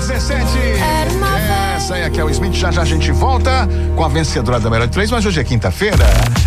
17. 0.00 0.20
Essa 0.20 0.34
aí 0.34 1.69
aqui 1.88 2.20
é 2.20 2.24
o 2.24 2.30
Smith. 2.30 2.54
Já 2.54 2.70
já 2.70 2.82
a 2.82 2.84
gente 2.84 3.10
volta 3.10 3.68
com 3.96 4.04
a 4.04 4.08
vencedora 4.08 4.60
da 4.60 4.68
melhor 4.70 4.86
de 4.86 4.92
três, 4.92 5.10
mas 5.10 5.24
hoje 5.24 5.40
é 5.40 5.44
quinta-feira. 5.44 5.96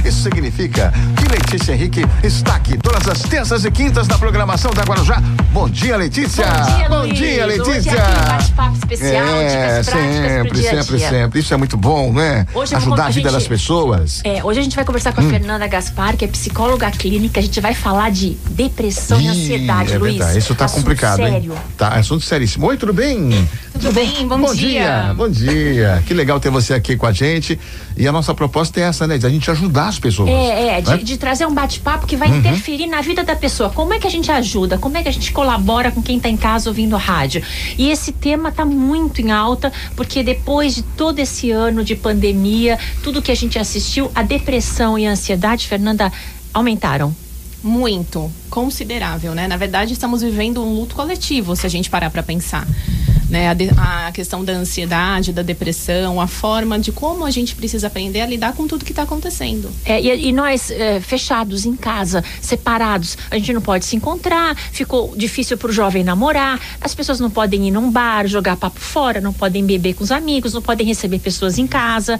Isso 0.05 0.21
significa 0.21 0.93
que 1.17 1.27
Letícia 1.31 1.73
Henrique 1.73 2.05
está 2.23 2.55
aqui 2.55 2.77
todas 2.77 3.07
as 3.07 3.21
terças 3.23 3.65
e 3.65 3.71
quintas 3.71 4.07
na 4.07 4.17
programação 4.17 4.71
da 4.71 4.83
Guarujá. 4.83 5.21
Bom 5.51 5.67
dia, 5.69 5.97
Letícia. 5.97 6.45
Bom 6.89 7.07
dia, 7.07 7.45
Luiz. 7.45 7.57
Letícia. 7.57 7.91
Hoje 7.91 7.99
é 7.99 8.25
bate-papo 8.29 8.77
especial, 8.77 9.25
é, 9.25 9.47
dicas 9.81 9.85
sempre, 9.85 10.59
dia 10.59 10.69
a 10.71 10.83
sempre, 10.83 10.97
dia. 10.97 11.09
sempre. 11.09 11.39
Isso 11.39 11.53
é 11.53 11.57
muito 11.57 11.77
bom, 11.77 12.13
né? 12.13 12.45
Hoje 12.53 12.75
Ajudar 12.75 12.89
contar- 12.91 13.05
a 13.05 13.09
vida 13.09 13.29
a 13.29 13.31
gente- 13.31 13.39
das 13.41 13.47
pessoas. 13.47 14.21
É, 14.23 14.43
hoje 14.43 14.59
a 14.59 14.63
gente 14.63 14.75
vai 14.75 14.85
conversar 14.85 15.11
com 15.13 15.21
a 15.21 15.23
Fernanda 15.25 15.67
Gaspar, 15.67 16.15
que 16.15 16.25
é 16.25 16.27
psicóloga 16.27 16.89
clínica. 16.91 17.39
A 17.39 17.43
gente 17.43 17.59
vai 17.59 17.73
falar 17.73 18.11
de 18.11 18.37
depressão 18.51 19.19
e 19.19 19.25
Ih, 19.25 19.29
ansiedade, 19.29 19.93
é 19.93 19.97
Luiz. 19.97 20.35
Isso 20.35 20.55
tá 20.55 20.65
Assunto 20.65 20.79
complicado, 20.81 21.17
sério. 21.17 21.53
hein? 21.53 21.59
Tá, 21.77 21.89
assunto 21.89 22.23
seríssimo. 22.23 22.67
Oi, 22.67 22.77
tudo 22.77 22.93
bem? 22.93 23.47
Tudo 23.73 23.91
bem? 23.91 24.27
Bom, 24.27 24.39
Bom 24.39 24.53
dia. 24.53 25.13
Bom 25.23 25.29
dia. 25.29 26.03
Que 26.05 26.13
legal 26.13 26.37
ter 26.37 26.49
você 26.49 26.73
aqui 26.73 26.97
com 26.97 27.05
a 27.05 27.13
gente. 27.13 27.57
E 27.95 28.05
a 28.05 28.11
nossa 28.11 28.33
proposta 28.33 28.81
é 28.81 28.83
essa, 28.83 29.07
né? 29.07 29.17
De 29.17 29.25
a 29.25 29.29
gente 29.29 29.49
ajudar 29.49 29.87
as 29.87 29.97
pessoas. 29.97 30.29
É, 30.29 30.79
é, 30.79 30.81
né? 30.81 30.97
de, 30.97 31.03
de 31.05 31.17
trazer 31.17 31.45
um 31.45 31.53
bate-papo 31.53 32.05
que 32.05 32.17
vai 32.17 32.27
Uhum. 32.27 32.39
interferir 32.39 32.87
na 32.87 32.99
vida 32.99 33.23
da 33.23 33.33
pessoa. 33.33 33.69
Como 33.69 33.93
é 33.93 33.99
que 33.99 34.05
a 34.05 34.09
gente 34.09 34.29
ajuda? 34.29 34.77
Como 34.77 34.97
é 34.97 35.01
que 35.01 35.07
a 35.07 35.13
gente 35.13 35.31
colabora 35.31 35.91
com 35.91 36.01
quem 36.01 36.17
está 36.17 36.27
em 36.27 36.35
casa 36.35 36.69
ouvindo 36.69 36.97
rádio? 36.97 37.41
E 37.77 37.89
esse 37.89 38.11
tema 38.11 38.49
está 38.49 38.65
muito 38.65 39.21
em 39.21 39.31
alta, 39.31 39.71
porque 39.95 40.23
depois 40.23 40.75
de 40.75 40.81
todo 40.83 41.17
esse 41.19 41.51
ano 41.51 41.85
de 41.85 41.95
pandemia, 41.95 42.77
tudo 43.01 43.21
que 43.21 43.31
a 43.31 43.35
gente 43.35 43.57
assistiu, 43.57 44.11
a 44.13 44.23
depressão 44.23 44.99
e 44.99 45.07
a 45.07 45.11
ansiedade, 45.11 45.69
Fernanda, 45.69 46.11
aumentaram. 46.53 47.15
Muito, 47.63 48.29
considerável, 48.49 49.33
né? 49.33 49.47
Na 49.47 49.55
verdade, 49.55 49.93
estamos 49.93 50.21
vivendo 50.21 50.61
um 50.61 50.75
luto 50.75 50.95
coletivo, 50.95 51.55
se 51.55 51.65
a 51.65 51.69
gente 51.69 51.89
parar 51.89 52.09
para 52.09 52.21
pensar. 52.21 52.67
Né? 53.33 53.49
A, 53.49 53.53
de- 53.55 53.71
a 53.75 54.11
questão 54.11 54.45
da 54.45 54.53
ansiedade, 54.53 55.33
da 55.33 55.41
depressão, 55.41 56.21
a 56.21 56.27
forma 56.27 56.77
de 56.77 56.91
como 56.91 57.25
a 57.25 57.31
gente 57.31 57.55
precisa 57.55 57.87
aprender 57.87 58.21
a 58.21 58.27
lidar 58.27 58.53
com 58.53 58.67
tudo 58.67 58.85
que 58.85 58.91
está 58.91 59.01
acontecendo. 59.01 59.71
É, 59.83 59.99
e, 59.99 60.27
e 60.27 60.31
nós 60.31 60.69
é, 60.69 60.99
fechados 61.01 61.65
em 61.65 61.75
casa, 61.75 62.23
separados, 62.39 63.17
a 63.31 63.35
gente 63.35 63.51
não 63.51 63.59
pode 63.61 63.85
se 63.85 63.95
encontrar, 63.95 64.55
ficou 64.71 65.15
difícil 65.17 65.57
para 65.57 65.71
o 65.71 65.73
jovem 65.73 66.03
namorar, 66.03 66.59
as 66.79 66.93
pessoas 66.93 67.19
não 67.19 67.31
podem 67.31 67.67
ir 67.67 67.71
num 67.71 67.89
bar, 67.89 68.27
jogar 68.27 68.55
papo 68.55 68.79
fora, 68.79 69.19
não 69.19 69.33
podem 69.33 69.65
beber 69.65 69.95
com 69.95 70.03
os 70.03 70.11
amigos, 70.11 70.53
não 70.53 70.61
podem 70.61 70.85
receber 70.85 71.17
pessoas 71.17 71.57
em 71.57 71.65
casa. 71.65 72.19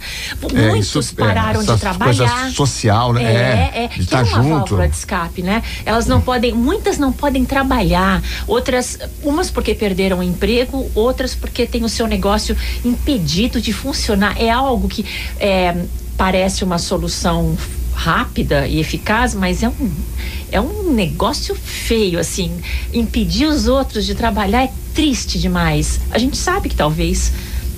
É, 0.55 0.69
Muitos 0.69 0.87
isso, 0.95 1.13
é, 1.15 1.25
pararam 1.25 1.61
essa 1.61 1.75
de 1.75 1.79
trabalhar. 1.79 2.27
Coisa 2.39 2.51
social, 2.55 3.13
né? 3.13 3.23
É, 3.23 3.83
é, 3.83 3.87
De 3.89 3.93
que 3.97 4.01
estar 4.01 4.17
é 4.17 4.23
uma 4.23 4.41
junto. 4.41 4.49
válvula 4.49 4.87
de 4.87 4.95
escape, 4.95 5.43
né? 5.43 5.61
Elas 5.85 6.07
não 6.07 6.19
podem, 6.21 6.53
muitas 6.53 6.97
não 6.97 7.13
podem 7.13 7.45
trabalhar, 7.45 8.19
outras, 8.47 8.97
umas 9.23 9.51
porque 9.51 9.75
perderam 9.75 10.17
o 10.17 10.23
emprego, 10.23 10.89
outras 10.95 11.02
porque 11.39 11.65
tem 11.65 11.83
o 11.83 11.89
seu 11.89 12.07
negócio 12.07 12.55
impedido 12.85 13.59
de 13.59 13.73
funcionar. 13.73 14.39
É 14.39 14.49
algo 14.49 14.87
que 14.87 15.05
é, 15.39 15.85
parece 16.17 16.63
uma 16.63 16.77
solução 16.77 17.57
rápida 17.93 18.67
e 18.67 18.79
eficaz, 18.79 19.33
mas 19.33 19.63
é 19.63 19.69
um, 19.69 19.91
é 20.51 20.61
um 20.61 20.93
negócio 20.93 21.55
feio, 21.55 22.19
assim. 22.19 22.59
Impedir 22.93 23.47
os 23.47 23.67
outros 23.67 24.05
de 24.05 24.15
trabalhar 24.15 24.63
é 24.63 24.71
triste 24.93 25.39
demais. 25.39 25.99
A 26.11 26.17
gente 26.17 26.37
sabe 26.37 26.69
que 26.69 26.75
talvez, 26.75 27.31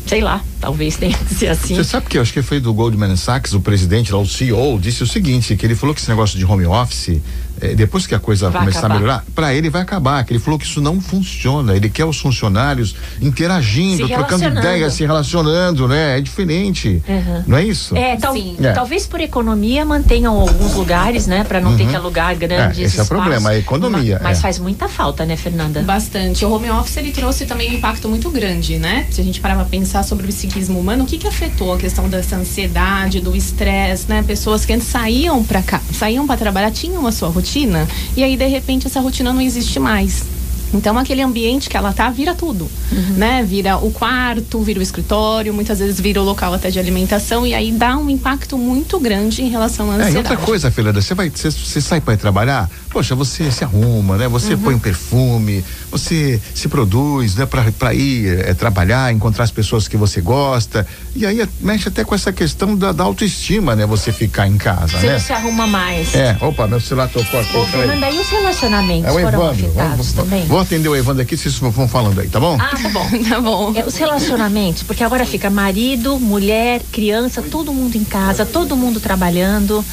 sei 0.06 0.22
lá, 0.22 0.44
talvez 0.66 0.98
tenha 0.98 1.16
que 1.16 1.34
ser 1.36 1.48
assim. 1.48 1.76
Você 1.76 1.84
sabe 1.84 2.08
que 2.08 2.18
eu 2.18 2.22
acho 2.24 2.34
que 2.34 2.42
foi 2.42 2.60
do 2.60 2.74
Goldman 2.74 3.16
Sachs, 3.16 3.54
o 3.54 3.62
presidente 3.62 4.12
lá, 4.12 4.18
o 4.18 4.26
CEO, 4.28 4.80
disse 4.80 5.04
o 5.04 5.08
seguinte, 5.08 5.56
que 5.56 5.64
ele 5.66 5.76
falou 5.76 5.94
que 5.94 6.02
esse 6.02 6.10
negócio 6.10 6.38
de 6.40 6.44
home 6.46 6.66
office, 6.66 7.22
eh, 7.62 7.76
depois 7.76 8.08
que 8.08 8.16
a 8.16 8.20
coisa 8.20 8.50
Vai 8.50 8.62
começar 8.62 8.80
acabar. 8.80 8.96
a 8.96 9.00
melhorar, 9.00 9.26
para 9.36 9.54
ele 9.54 9.70
vai 9.70 9.84
acabar, 9.84 10.24
que 10.26 10.34
ele 10.34 10.40
falou 10.40 10.58
que 10.60 10.66
isso 10.66 10.82
não 10.82 11.00
funciona, 11.00 11.76
ele 11.76 11.88
quer 11.88 12.06
os 12.06 12.18
funcionários 12.20 12.96
interagindo, 13.22 14.08
trocando 14.08 14.46
ideias, 14.46 14.94
se 14.94 15.04
relacionando, 15.06 15.88
né? 15.88 16.18
É 16.18 16.22
diferente. 16.22 17.02
Uhum. 17.08 17.44
Não 17.48 17.58
é 17.58 17.64
isso? 17.66 17.96
É, 17.96 18.16
tal- 18.18 18.34
Sim. 18.34 18.56
É. 18.62 18.72
talvez 18.72 19.06
por 19.06 19.20
economia 19.22 19.86
mantenham 19.86 20.40
alguns 20.40 20.74
lugares, 20.74 21.28
né, 21.28 21.44
para 21.44 21.62
não 21.62 21.78
ter 21.78 21.88
que 21.88 21.96
alugar 21.96 22.36
grandes 22.36 22.80
É, 22.80 22.84
esse 22.84 22.98
é 22.98 23.02
o 23.02 23.04
espaços. 23.04 23.08
problema, 23.10 23.50
a 23.52 23.58
economia, 23.58 24.16
Ma- 24.16 24.30
Mas 24.30 24.40
é. 24.40 24.42
faz 24.42 24.58
muita 24.60 24.88
falta, 24.90 25.26
né, 25.26 25.36
Fernanda? 25.36 25.82
Bastante. 25.84 26.44
O 26.44 26.52
home 26.52 26.70
office 26.72 26.98
ele 26.98 27.12
trouxe 27.12 27.46
também 27.46 27.72
um 27.72 27.74
impacto 27.76 28.10
muito 28.10 28.30
grande, 28.32 28.78
né? 28.78 29.06
Se 29.12 29.22
a 29.22 29.24
gente 29.24 29.40
parar 29.40 29.56
para 29.56 29.66
pensar 29.66 30.04
sobre 30.04 30.26
o 30.26 30.32
humano, 30.80 31.04
o 31.04 31.08
que 31.08 31.18
que 31.18 31.28
afetou 31.28 31.74
a 31.74 31.78
questão 31.78 32.08
dessa 32.10 32.36
ansiedade, 32.36 33.20
do 33.20 33.36
estresse, 33.36 34.08
né? 34.08 34.24
Pessoas 34.24 34.66
que 34.66 34.74
antes 34.74 34.88
saíam 34.88 35.44
para 35.44 35.62
cá, 35.62 35.82
saíam 35.92 36.26
para 36.26 36.38
trabalhar, 36.38 36.72
tinham 36.72 37.06
a 37.06 37.12
sua 37.12 37.30
rotina 37.30 37.88
e 38.16 38.24
aí 38.24 38.38
de 38.38 38.48
repente 38.48 38.88
essa 38.88 39.00
rotina 39.00 39.32
não 39.34 39.42
existe 39.42 39.80
mais. 39.80 40.35
Então 40.76 40.98
aquele 40.98 41.22
ambiente 41.22 41.70
que 41.70 41.78
ela 41.78 41.94
tá 41.94 42.10
vira 42.10 42.34
tudo, 42.36 42.70
né? 43.18 43.44
Vira 43.48 43.78
o 43.78 43.92
quarto, 43.92 44.60
vira 44.62 44.80
o 44.80 44.84
escritório, 44.84 45.54
muitas 45.54 45.80
vezes 45.80 46.00
vira 46.00 46.22
o 46.22 46.24
local 46.24 46.54
até 46.54 46.70
de 46.70 46.78
alimentação 46.80 47.46
e 47.48 47.54
aí 47.54 47.72
dá 47.72 47.98
um 47.98 48.10
impacto 48.10 48.58
muito 48.58 49.00
grande 49.00 49.42
em 49.42 49.50
relação 49.50 49.90
à 49.92 49.96
É, 49.96 49.98
e 49.98 50.02
ansiedade. 50.02 50.18
outra 50.18 50.38
coisa, 50.38 50.70
Fernanda, 50.72 51.02
você 51.02 51.14
vai, 51.14 51.30
você, 51.30 51.50
você 51.50 51.82
sai 51.82 52.02
para 52.02 52.14
ir 52.14 52.18
trabalhar, 52.18 52.70
poxa, 52.90 53.16
você 53.16 53.52
se 53.52 53.64
arruma, 53.64 54.18
né? 54.18 54.28
Você 54.28 54.56
põe 54.58 54.76
um 54.76 54.80
perfume, 54.80 55.64
você 55.92 56.40
se 56.54 56.68
produz, 56.68 57.36
né? 57.36 57.46
Para 57.46 57.94
ir 57.94 58.28
eh, 58.40 58.54
trabalhar, 58.54 59.12
encontrar 59.14 59.44
as 59.46 59.52
pessoas 59.52 59.88
que 59.88 59.98
você 59.98 60.22
gosta. 60.22 60.86
E 61.16 61.26
aí 61.26 61.40
eh, 61.42 61.48
mexe 61.62 61.88
até 61.88 62.04
com 62.04 62.14
essa 62.14 62.32
questão 62.34 62.76
da, 62.76 62.92
da 62.92 63.04
autoestima, 63.04 63.76
né? 63.76 63.86
Você 63.86 64.12
ficar 64.12 64.48
em 64.48 64.58
casa, 64.58 64.98
Você 65.00 65.08
né? 65.08 65.14
não 65.14 65.20
se 65.20 65.34
arruma 65.34 65.68
mais. 65.68 66.14
É, 66.16 66.36
opa, 66.42 66.68
meu 66.68 66.80
celular 66.80 67.08
tocou 67.10 67.40
aqui. 67.40 67.56
Ô. 67.58 67.66
Fernanda, 67.66 68.10
e 68.10 68.20
os 68.20 68.30
relacionamentos 68.30 69.06
É 69.08 69.12
o 69.12 69.14
foram 69.14 69.28
Evandro. 69.30 69.66
afetados 69.66 69.88
Vamos- 69.98 70.14
também? 70.14 70.46
Vou 70.46 70.60
atender 70.66 70.90
o 70.90 70.96
Evandro 70.96 71.22
aqui, 71.22 71.38
vocês 71.38 71.56
vão 71.56 71.88
falando 71.88 72.20
aí, 72.20 72.28
tá 72.28 72.40
bom? 72.40 72.58
Ah, 72.60 72.76
tá 72.82 72.90
bom. 72.90 73.10
tá 73.30 73.40
bom. 73.40 73.74
É, 73.76 73.86
os 73.86 73.96
relacionamentos, 73.96 74.84
porque 74.84 75.04
agora 75.04 75.26
fica 75.26 75.50
marido, 75.50 76.20
mulher, 76.20 76.82
criança, 76.92 77.42
todo 77.42 77.72
mundo 77.72 77.96
em 77.96 78.04
casa, 78.04 78.46
todo 78.46 78.76
mundo 78.76 79.00
trabalhando. 79.00 79.84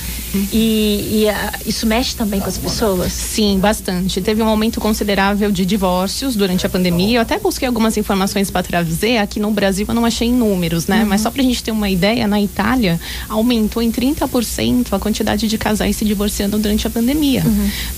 E, 0.53 1.25
e, 1.25 1.29
ah, 1.29 1.53
isso 1.67 1.87
mexe 1.87 2.17
também 2.17 2.41
com 2.41 2.49
as 2.49 2.57
pessoas. 2.57 3.13
Sim, 3.13 3.59
bastante. 3.59 4.21
Teve 4.21 4.43
um 4.43 4.49
aumento 4.49 4.81
considerável 4.81 5.53
de 5.53 5.67
divórcios 5.67 6.35
durante 6.35 6.65
a 6.65 6.71
pandemia. 6.71 7.19
Eu 7.19 7.23
até 7.23 7.39
busquei 7.39 7.69
algumas 7.69 7.97
informações 7.97 8.51
para 8.51 8.63
trazer. 8.63 9.19
Aqui 9.19 9.39
no 9.39 9.51
Brasil 9.51 9.85
eu 9.87 9.95
não 9.95 10.07
achei 10.07 10.29
em 10.29 10.33
números, 10.33 10.87
né? 10.87 11.05
Mas 11.07 11.21
só 11.21 11.31
pra 11.31 11.43
gente 11.43 11.63
ter 11.63 11.71
uma 11.71 11.91
ideia, 11.91 12.27
na 12.27 12.41
Itália 12.41 12.99
aumentou 13.29 13.83
em 13.83 13.93
30% 13.93 14.93
a 14.93 14.99
quantidade 14.99 15.47
de 15.47 15.59
casais 15.59 15.97
se 15.97 16.05
divorciando 16.05 16.59
durante 16.59 16.87
a 16.87 16.91
pandemia, 16.91 17.45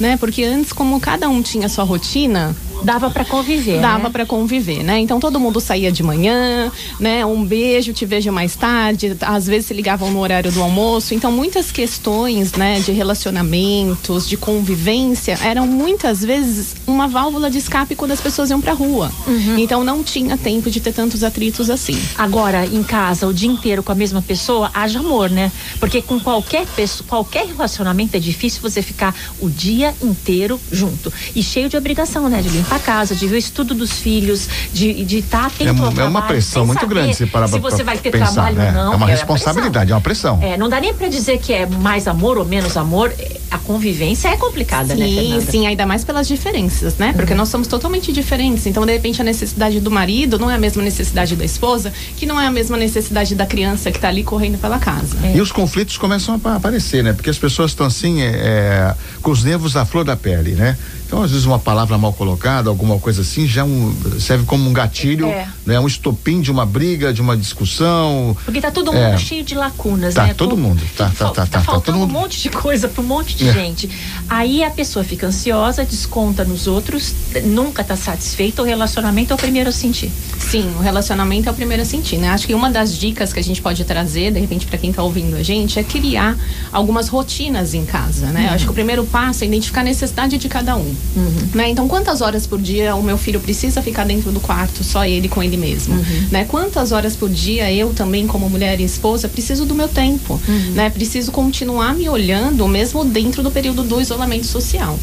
né? 0.01 0.17
Porque 0.17 0.43
antes, 0.43 0.73
como 0.73 0.99
cada 0.99 1.29
um 1.29 1.41
tinha 1.41 1.69
sua 1.69 1.85
rotina, 1.85 2.54
time. 2.55 2.74
Dava 2.85 3.11
pra 3.11 3.25
conviver. 3.25 3.81
dava 3.81 4.05
né? 4.05 4.11
pra 4.11 4.27
conviver, 4.27 4.83
né? 4.83 4.99
Então 4.99 5.19
todo 5.19 5.41
mundo 5.41 5.61
saía 5.61 5.91
de 5.91 6.03
manhã, 6.03 6.71
né? 7.01 7.25
Um 7.25 7.45
beijo, 7.45 7.93
te 7.93 8.05
vejo 8.05 8.31
mais 8.31 8.55
tarde. 8.55 9.17
Às 9.21 9.47
vezes 9.47 9.67
se 9.67 9.75
ligavam 9.75 10.11
no 10.11 10.21
horário 10.21 10.53
do 10.53 10.63
almoço. 10.63 11.15
Então 11.15 11.33
muitas 11.33 11.73
questões, 11.73 12.53
né? 12.53 12.81
De 12.81 12.93
relacionamentos, 12.93 14.29
de 14.29 14.37
convivência, 14.37 15.39
eram 15.43 15.67
muitas 15.67 16.23
vezes 16.23 16.77
uma 16.87 17.09
válvula 17.09 17.51
de 17.51 17.59
escape 17.59 17.95
quando 17.95 18.13
as 18.13 18.21
pessoas 18.21 18.51
iam 18.51 18.61
pra 18.61 18.73
rua. 18.73 19.11
Então 19.59 19.83
não 19.83 20.03
tinha 20.03 20.37
tempo 20.37 20.71
de 20.71 20.81
ter 20.81 20.93
tantos 20.93 21.25
atritos 21.25 21.71
assim. 21.71 21.99
Agora, 22.17 22.67
em 22.67 22.83
casa, 22.83 23.27
o 23.27 23.33
dia 23.33 23.49
inteiro 23.49 23.83
com 23.83 23.93
a 23.93 23.95
mesma 23.95 24.21
pessoa, 24.21 24.71
haja 24.75 24.99
amor, 24.99 25.31
né? 25.31 25.51
Porque 25.81 26.03
com 26.03 26.21
qualquer 26.21 26.67
pessoa, 26.67 27.07
qualquer 27.09 27.47
relacionamento 27.47 28.17
é 28.17 28.21
difícil 28.21 28.61
você 28.61 28.83
ficar 28.83 29.15
o 29.41 29.49
dia 29.49 29.95
inteiro 30.03 30.61
junto. 30.71 31.13
E 31.35 31.43
cheio 31.43 31.69
de 31.69 31.77
obrigação, 31.77 32.29
né? 32.29 32.43
De 32.43 32.49
limpar 32.49 32.74
a 32.77 32.79
casa, 32.79 33.15
de 33.15 33.27
ver 33.27 33.37
o 33.37 33.39
estudo 33.39 33.75
dos 33.75 33.93
filhos, 33.93 34.49
de 34.73 35.19
estar 35.19 35.41
tá 35.43 35.47
atento 35.47 35.65
É, 35.65 35.69
ao 35.69 35.75
uma- 35.75 35.85
é 35.87 35.91
uma 35.91 35.95
trabalho, 36.21 36.27
pressão 36.27 36.67
muito 36.67 36.87
grande 36.87 37.15
se 37.17 37.27
parar 37.27 37.49
se 37.49 37.59
você 37.59 37.77
pra 37.77 37.85
vai 37.87 37.99
ter 37.99 38.11
pensar, 38.11 38.33
trabalho 38.33 38.57
né? 38.57 38.69
ou 38.69 38.73
não. 38.75 38.93
É 38.93 38.97
uma 38.97 39.07
a 39.07 39.09
responsabilidade, 39.11 39.93
é 39.93 39.95
uma 39.95 40.01
pressão. 40.01 40.39
É, 40.43 40.57
não 40.57 40.69
dá 40.69 40.81
nem 40.81 40.93
pra 40.95 41.09
dizer 41.09 41.39
que 41.39 41.53
é 41.53 41.67
mais 41.67 42.07
amor 42.09 42.39
ou 42.39 42.45
menos 42.45 42.77
amor. 42.77 43.13
É, 43.19 43.45
A 43.55 43.59
convivência 43.59 44.27
é 44.29 44.37
complicada, 44.37 44.97
né, 44.97 45.07
Sim, 45.07 45.15
Fernanda? 45.15 45.51
sim, 45.53 45.67
ainda 45.69 45.87
mais 45.87 46.03
pelas 46.03 46.27
diferenças, 46.27 46.97
né? 46.99 47.13
Porque 47.15 47.35
nós 47.35 47.49
somos 47.49 47.69
totalmente 47.69 48.13
diferentes. 48.13 48.67
Então, 48.67 48.85
de 48.85 48.93
repente, 48.93 49.21
a 49.21 49.25
necessidade 49.25 49.79
do 49.79 49.93
marido 49.93 50.41
não 50.41 50.51
é 50.51 50.57
a 50.57 50.59
mesma 50.59 50.83
necessidade 50.83 51.37
da 51.37 51.45
esposa, 51.45 51.93
que 52.17 52.27
não 52.27 52.41
é 52.41 52.47
a 52.49 52.51
mesma 52.51 52.77
necessidade 52.77 53.33
da 53.37 53.47
criança 53.47 53.93
que 53.93 53.99
tá 54.01 54.09
ali 54.09 54.25
correndo 54.25 54.59
pela 54.59 54.81
casa. 54.81 55.17
E 55.33 55.41
os 55.41 55.53
conflitos 55.53 55.97
começam 55.97 56.35
a 56.35 56.37
apa- 56.37 56.57
aparecer, 56.57 57.05
né? 57.05 57.13
Porque 57.13 57.31
as 57.31 57.39
pessoas 57.39 57.71
estão 57.71 57.87
assim, 57.87 58.23
é, 58.23 58.27
é, 58.27 58.95
com 59.23 59.31
os 59.31 59.45
nervos 59.45 59.77
à 59.77 59.87
flor 59.87 60.05
da 60.05 60.17
pele, 60.17 60.53
né? 60.57 60.77
Então, 61.15 61.23
às 61.23 61.31
vezes, 61.31 61.47
uma 61.47 61.61
palavra 61.61 61.97
mal 61.97 62.13
colocada, 62.13 62.69
alguma 62.69 62.99
coisa 62.99 63.23
assim, 63.23 63.47
já 63.47 63.63
um- 63.65 63.95
serve 64.19 64.45
como 64.47 64.69
um 64.69 64.73
gatilho, 64.73 65.27
É. 65.29 65.47
né? 65.65 65.79
Um 65.79 65.87
estopim 65.87 66.41
de 66.41 66.51
uma 66.51 66.67
briga, 66.67 67.15
de 67.15 67.21
uma 67.23 67.37
discussão. 67.37 68.37
Porque 68.45 68.61
tá 68.61 68.69
todo 68.73 68.93
É. 68.93 69.11
mundo 69.13 69.21
cheio 69.21 69.45
de 69.45 69.55
lacunas, 69.55 70.13
Tá, 70.15 70.27
né? 70.27 70.35
todo 70.35 70.57
mundo. 70.57 70.83
Tá, 70.97 71.13
tá, 71.17 71.27
tá, 71.27 71.31
tá, 71.31 71.47
tá, 71.47 71.61
faltando 71.61 72.01
todo 72.01 72.09
um 72.09 72.13
monte 72.13 72.43
de 72.43 72.51
coisa 72.51 72.89
pra 72.89 73.01
um 73.01 73.07
monte 73.07 73.37
de 73.37 73.49
É. 73.49 73.53
gente. 73.53 73.89
Aí 74.29 74.65
a 74.65 74.71
pessoa 74.73 75.05
fica 75.05 75.29
ansiosa, 75.29 75.85
desconta 75.85 76.43
nos 76.45 76.67
outros, 76.67 77.15
nunca 77.45 77.85
tá 77.85 77.95
satisfeita, 77.95 78.61
o 78.63 78.65
relacionamento 78.65 79.33
é 79.33 79.37
o 79.37 79.39
primeiro 79.39 79.69
a 79.71 79.73
sentir. 79.73 80.11
Sim, 80.51 80.69
o 80.77 80.81
relacionamento 80.83 81.49
é 81.49 81.53
o 81.53 81.55
primeiro 81.55 81.85
a 81.85 81.87
sentir, 81.87 82.17
né? 82.19 82.31
Acho 82.31 82.45
que 82.45 82.55
uma 82.55 82.73
das 82.73 82.99
dicas 82.99 83.33
que 83.33 83.39
a 83.39 83.45
gente 83.45 83.63
pode 83.63 83.85
trazer, 83.85 84.33
de 84.33 84.41
repente, 84.41 84.67
para 84.67 84.79
quem 84.79 84.93
tá 84.93 85.01
ouvindo 85.05 85.37
a 85.37 85.45
gente, 85.45 85.79
é 85.79 85.85
criar 85.85 86.37
algumas 86.73 87.07
rotinas 87.07 87.73
em 87.73 87.85
casa, 87.85 88.27
né? 88.33 88.49
Acho 88.53 88.65
que 88.65 88.71
o 88.73 88.75
primeiro 88.75 89.05
passo 89.05 89.45
é 89.45 89.47
identificar 89.47 89.83
a 89.83 89.85
necessidade 89.85 90.37
de 90.39 90.49
cada 90.49 90.75
um. 90.77 90.93
Uhum. 91.17 91.49
Né? 91.55 91.71
Então, 91.71 91.87
quantas 91.87 92.21
horas 92.21 92.47
por 92.47 92.61
dia 92.61 92.95
o 92.95 93.03
meu 93.03 93.17
filho 93.17 93.41
precisa 93.41 93.81
ficar 93.83 94.05
dentro 94.05 94.33
do 94.33 94.41
quarto, 94.41 94.83
só 94.83 95.05
ele 95.05 95.29
com 95.29 95.43
ele 95.43 95.57
mesmo? 95.57 95.95
Uhum. 95.95 96.29
Né? 96.31 96.45
Quantas 96.45 96.93
horas 96.93 97.15
por 97.15 97.29
dia 97.29 97.73
eu 97.73 97.93
também, 97.95 98.27
como 98.27 98.49
mulher 98.49 98.81
e 98.81 98.85
esposa, 98.85 99.29
preciso 99.29 99.65
do 99.65 99.75
meu 99.75 99.89
tempo? 99.89 100.41
Uhum. 100.47 100.73
Né? 100.73 100.91
Preciso 100.91 101.31
continuar 101.31 101.95
me 101.95 102.09
olhando 102.09 102.67
mesmo 102.67 103.05
dentro 103.05 103.43
do 103.43 103.51
período 103.51 103.83
do 103.83 104.01
isolamento 104.01 104.47
social. 104.47 104.99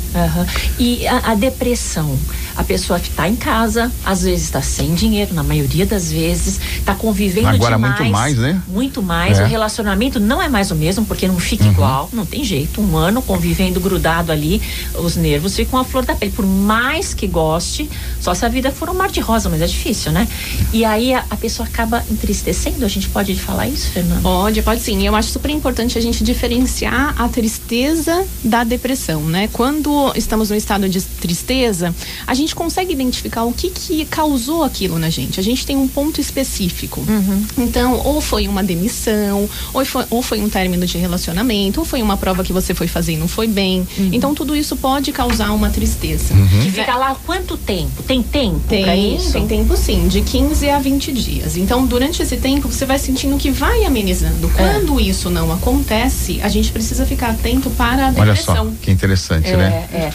E 0.80 1.08
a, 1.08 1.32
a 1.32 1.36
depressão? 1.36 2.18
A 2.56 2.64
pessoa 2.64 3.00
que 3.00 3.10
está 3.10 3.28
em 3.28 3.36
casa, 3.36 3.92
às 4.06 4.24
vezes 4.24 4.44
está 4.44 4.62
sem 4.62 4.94
dinheiro, 4.94 5.34
na 5.34 5.44
maioria 5.44 5.86
das 5.86 6.12
vezes, 6.12 6.60
está 6.78 6.94
convivendo 6.94 7.48
Agora 7.48 7.76
demais. 7.76 8.00
muito 8.00 8.12
mais, 8.12 8.38
né? 8.38 8.62
Muito 8.68 9.02
mais. 9.02 9.40
É. 9.40 9.44
O 9.44 9.48
relacionamento 9.48 10.20
não 10.20 10.42
é 10.42 10.50
mais 10.50 10.70
o 10.70 10.76
mesmo, 10.76 11.06
porque 11.06 11.28
não 11.28 11.40
fica 11.40 11.64
uhum. 11.64 11.72
igual, 11.72 12.10
não 12.12 12.26
tem 12.26 12.44
jeito. 12.44 12.82
Um 12.82 12.98
ano 12.98 13.22
convivendo 13.22 13.80
grudado 13.80 14.32
ali, 14.32 14.62
os 14.96 15.16
nervos 15.16 15.56
ficam 15.56 15.80
a 15.82 15.84
flor 15.84 16.06
da 16.06 16.16
pele. 16.16 16.32
Por 16.32 16.46
mais 16.46 17.14
que 17.14 17.28
goste, 17.28 17.90
só 18.20 18.34
se 18.34 18.46
a 18.46 18.50
vida 18.50 18.72
for 18.72 18.90
um 18.90 18.94
mar 18.94 19.10
de 19.12 19.20
rosa, 19.20 19.50
mas 19.50 19.62
é 19.62 19.68
difícil, 19.68 20.12
né? 20.12 20.28
E 20.74 20.86
aí 20.86 21.14
a, 21.14 21.26
a 21.30 21.38
pessoa 21.38 21.68
acaba 21.68 22.04
entristecendo. 22.10 22.86
A 22.86 22.88
gente 22.88 23.10
pode 23.10 23.36
falar 23.36 23.68
isso, 23.68 23.90
Fernanda? 23.90 24.22
Pode, 24.22 24.62
pode 24.62 24.82
sim. 24.82 25.06
Eu 25.06 25.16
acho 25.16 25.30
super 25.30 25.50
importante 25.50 25.98
a 25.98 26.02
gente 26.02 26.24
diferenciar 26.24 27.20
a 27.22 27.28
tristeza 27.28 28.26
da 28.44 28.64
depressão, 28.64 29.22
né? 29.24 29.50
Quando 29.52 30.12
estamos 30.16 30.50
no 30.50 30.56
estado 30.56 30.88
de 30.88 31.02
tristeza, 31.02 31.94
a 32.26 32.34
gente 32.34 32.56
consegue 32.56 32.94
identificar 32.94 33.44
o 33.44 33.54
que 33.54 33.70
que 33.70 34.06
causou 34.06 34.64
aquilo 34.64 35.00
na 35.00 35.10
gente. 35.10 35.40
A 35.40 35.44
gente 35.44 35.66
tem 35.66 35.76
um 35.76 35.88
ponto 35.88 36.22
específico. 36.22 37.04
Uhum. 37.08 37.46
Então, 37.58 38.00
ou 38.04 38.22
foi 38.22 38.48
uma 38.48 38.64
demissão, 38.64 39.50
ou 39.74 39.86
foi, 39.86 40.06
ou 40.10 40.22
foi 40.22 40.42
um 40.42 40.50
término 40.50 40.86
de 40.86 40.98
relacionamento, 40.98 41.80
ou 41.80 41.86
foi 41.86 42.02
uma 42.02 42.18
prova 42.18 42.44
que 42.44 42.54
você 42.54 42.74
foi 42.74 42.88
fazer 42.88 43.14
e 43.14 43.18
não 43.18 43.28
foi 43.28 43.48
bem. 43.48 43.88
Uhum. 43.98 44.10
Então, 44.12 44.36
tudo 44.36 44.56
isso 44.56 44.76
pode 44.76 45.12
causar 45.12 45.52
uma 45.52 45.70
tristeza. 45.72 46.34
Uhum. 46.34 46.64
E 46.66 46.72
fica 46.72 46.96
lá 46.96 47.16
quanto 47.26 47.58
tempo? 47.58 48.04
Tem 48.04 48.22
tempo 48.22 48.60
tem, 48.68 49.16
isso? 49.16 49.32
Tem 49.32 49.48
tempo 49.48 49.76
sim, 49.76 50.08
de 50.08 50.22
15 50.22 50.70
a 50.70 50.80
20 50.80 51.12
dias. 51.12 51.58
Então, 51.58 51.86
durante 51.86 52.22
esse 52.22 52.38
tempo, 52.38 52.68
você 52.68 52.86
vai 52.86 53.00
sentindo 53.00 53.38
que 53.38 53.50
vai 53.50 53.84
amenizando. 53.86 54.48
É. 54.48 54.58
Quando 54.58 55.00
é. 55.00 55.04
isso 55.04 55.30
não 55.30 55.52
acontece, 55.52 56.40
a 56.42 56.50
gente 56.50 56.72
precisa 56.72 57.06
ficar 57.06 57.32
atento 57.32 57.70
para 57.72 58.08
a 58.08 58.12
depressão. 58.12 58.56
Olha 58.56 58.72
só, 58.72 58.78
que 58.82 58.92
interessante, 58.92 59.50
é, 59.50 59.58
né? 59.58 59.88
É. 59.94 60.14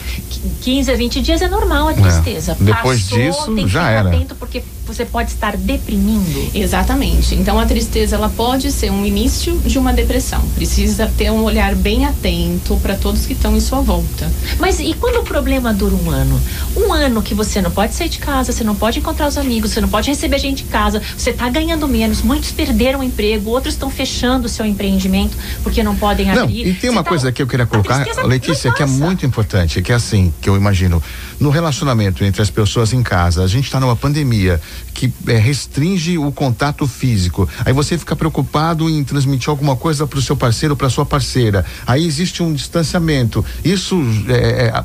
15 0.61 0.91
a 0.91 0.95
20 0.95 1.21
dias 1.21 1.41
é 1.41 1.47
normal 1.47 1.89
a 1.89 1.93
tristeza. 1.93 2.53
É. 2.53 2.63
Depois 2.63 3.03
Passou, 3.03 3.17
disso, 3.17 3.55
tem 3.55 3.65
que 3.65 3.71
já 3.71 3.81
ficar 3.81 3.91
era. 3.91 4.09
atento 4.09 4.35
porque 4.35 4.63
você 4.87 5.05
pode 5.05 5.31
estar 5.31 5.57
deprimindo. 5.57 6.49
Exatamente. 6.53 7.35
Então 7.35 7.59
a 7.59 7.65
tristeza 7.65 8.15
ela 8.15 8.29
pode 8.29 8.71
ser 8.71 8.91
um 8.91 9.05
início 9.05 9.57
de 9.59 9.77
uma 9.77 9.93
depressão. 9.93 10.41
Precisa 10.55 11.11
ter 11.17 11.31
um 11.31 11.43
olhar 11.43 11.75
bem 11.75 12.05
atento 12.05 12.77
para 12.77 12.95
todos 12.95 13.25
que 13.25 13.33
estão 13.33 13.55
em 13.55 13.59
sua 13.59 13.81
volta. 13.81 14.31
Mas 14.59 14.79
e 14.79 14.93
quando 14.93 15.17
o 15.17 15.23
problema 15.23 15.73
dura 15.73 15.95
um 15.95 16.09
ano? 16.09 16.39
Um 16.75 16.93
ano 16.93 17.21
que 17.21 17.33
você 17.33 17.61
não 17.61 17.71
pode 17.71 17.93
sair 17.93 18.09
de 18.09 18.19
casa, 18.19 18.51
você 18.51 18.63
não 18.63 18.75
pode 18.75 18.99
encontrar 18.99 19.27
os 19.27 19.37
amigos, 19.37 19.71
você 19.71 19.81
não 19.81 19.89
pode 19.89 20.09
receber 20.09 20.39
gente 20.39 20.63
em 20.63 20.67
casa, 20.67 21.01
você 21.17 21.31
está 21.31 21.49
ganhando 21.49 21.87
menos, 21.87 22.21
muitos 22.21 22.51
perderam 22.51 22.99
o 23.01 23.03
emprego, 23.03 23.49
outros 23.49 23.73
estão 23.73 23.89
fechando 23.89 24.45
o 24.45 24.49
seu 24.49 24.65
empreendimento 24.65 25.35
porque 25.63 25.83
não 25.83 25.95
podem 25.95 26.27
não, 26.27 26.43
abrir. 26.43 26.67
E 26.67 26.73
tem 26.73 26.89
uma 26.89 27.03
tá, 27.03 27.09
coisa 27.09 27.31
que 27.31 27.41
eu 27.41 27.47
queria 27.47 27.65
colocar, 27.65 28.05
Letícia, 28.25 28.71
que 28.71 28.83
é 28.83 28.85
muito 28.85 29.25
importante, 29.25 29.81
que 29.81 29.91
é 29.91 29.95
assim, 29.95 30.33
que 30.41 30.49
eu 30.49 30.55
imagino, 30.55 31.01
no 31.39 31.49
relacionamento 31.49 32.23
entre 32.23 32.41
as 32.41 32.49
pessoas 32.49 32.93
em 32.93 33.03
casa, 33.03 33.43
a 33.43 33.47
gente 33.47 33.65
está 33.65 33.79
numa 33.79 33.95
pandemia 33.95 34.59
que 34.93 35.11
é, 35.27 35.37
restringe 35.37 36.17
o 36.17 36.31
contato 36.31 36.87
físico. 36.87 37.47
Aí 37.65 37.73
você 37.73 37.97
fica 37.97 38.15
preocupado 38.15 38.89
em 38.89 39.03
transmitir 39.03 39.49
alguma 39.49 39.75
coisa 39.75 40.07
para 40.07 40.19
o 40.19 40.21
seu 40.21 40.35
parceiro, 40.35 40.75
para 40.75 40.89
sua 40.89 41.05
parceira. 41.05 41.65
Aí 41.85 42.05
existe 42.05 42.41
um 42.41 42.53
distanciamento. 42.53 43.43
Isso 43.63 44.01
é, 44.27 44.67
é 44.67 44.83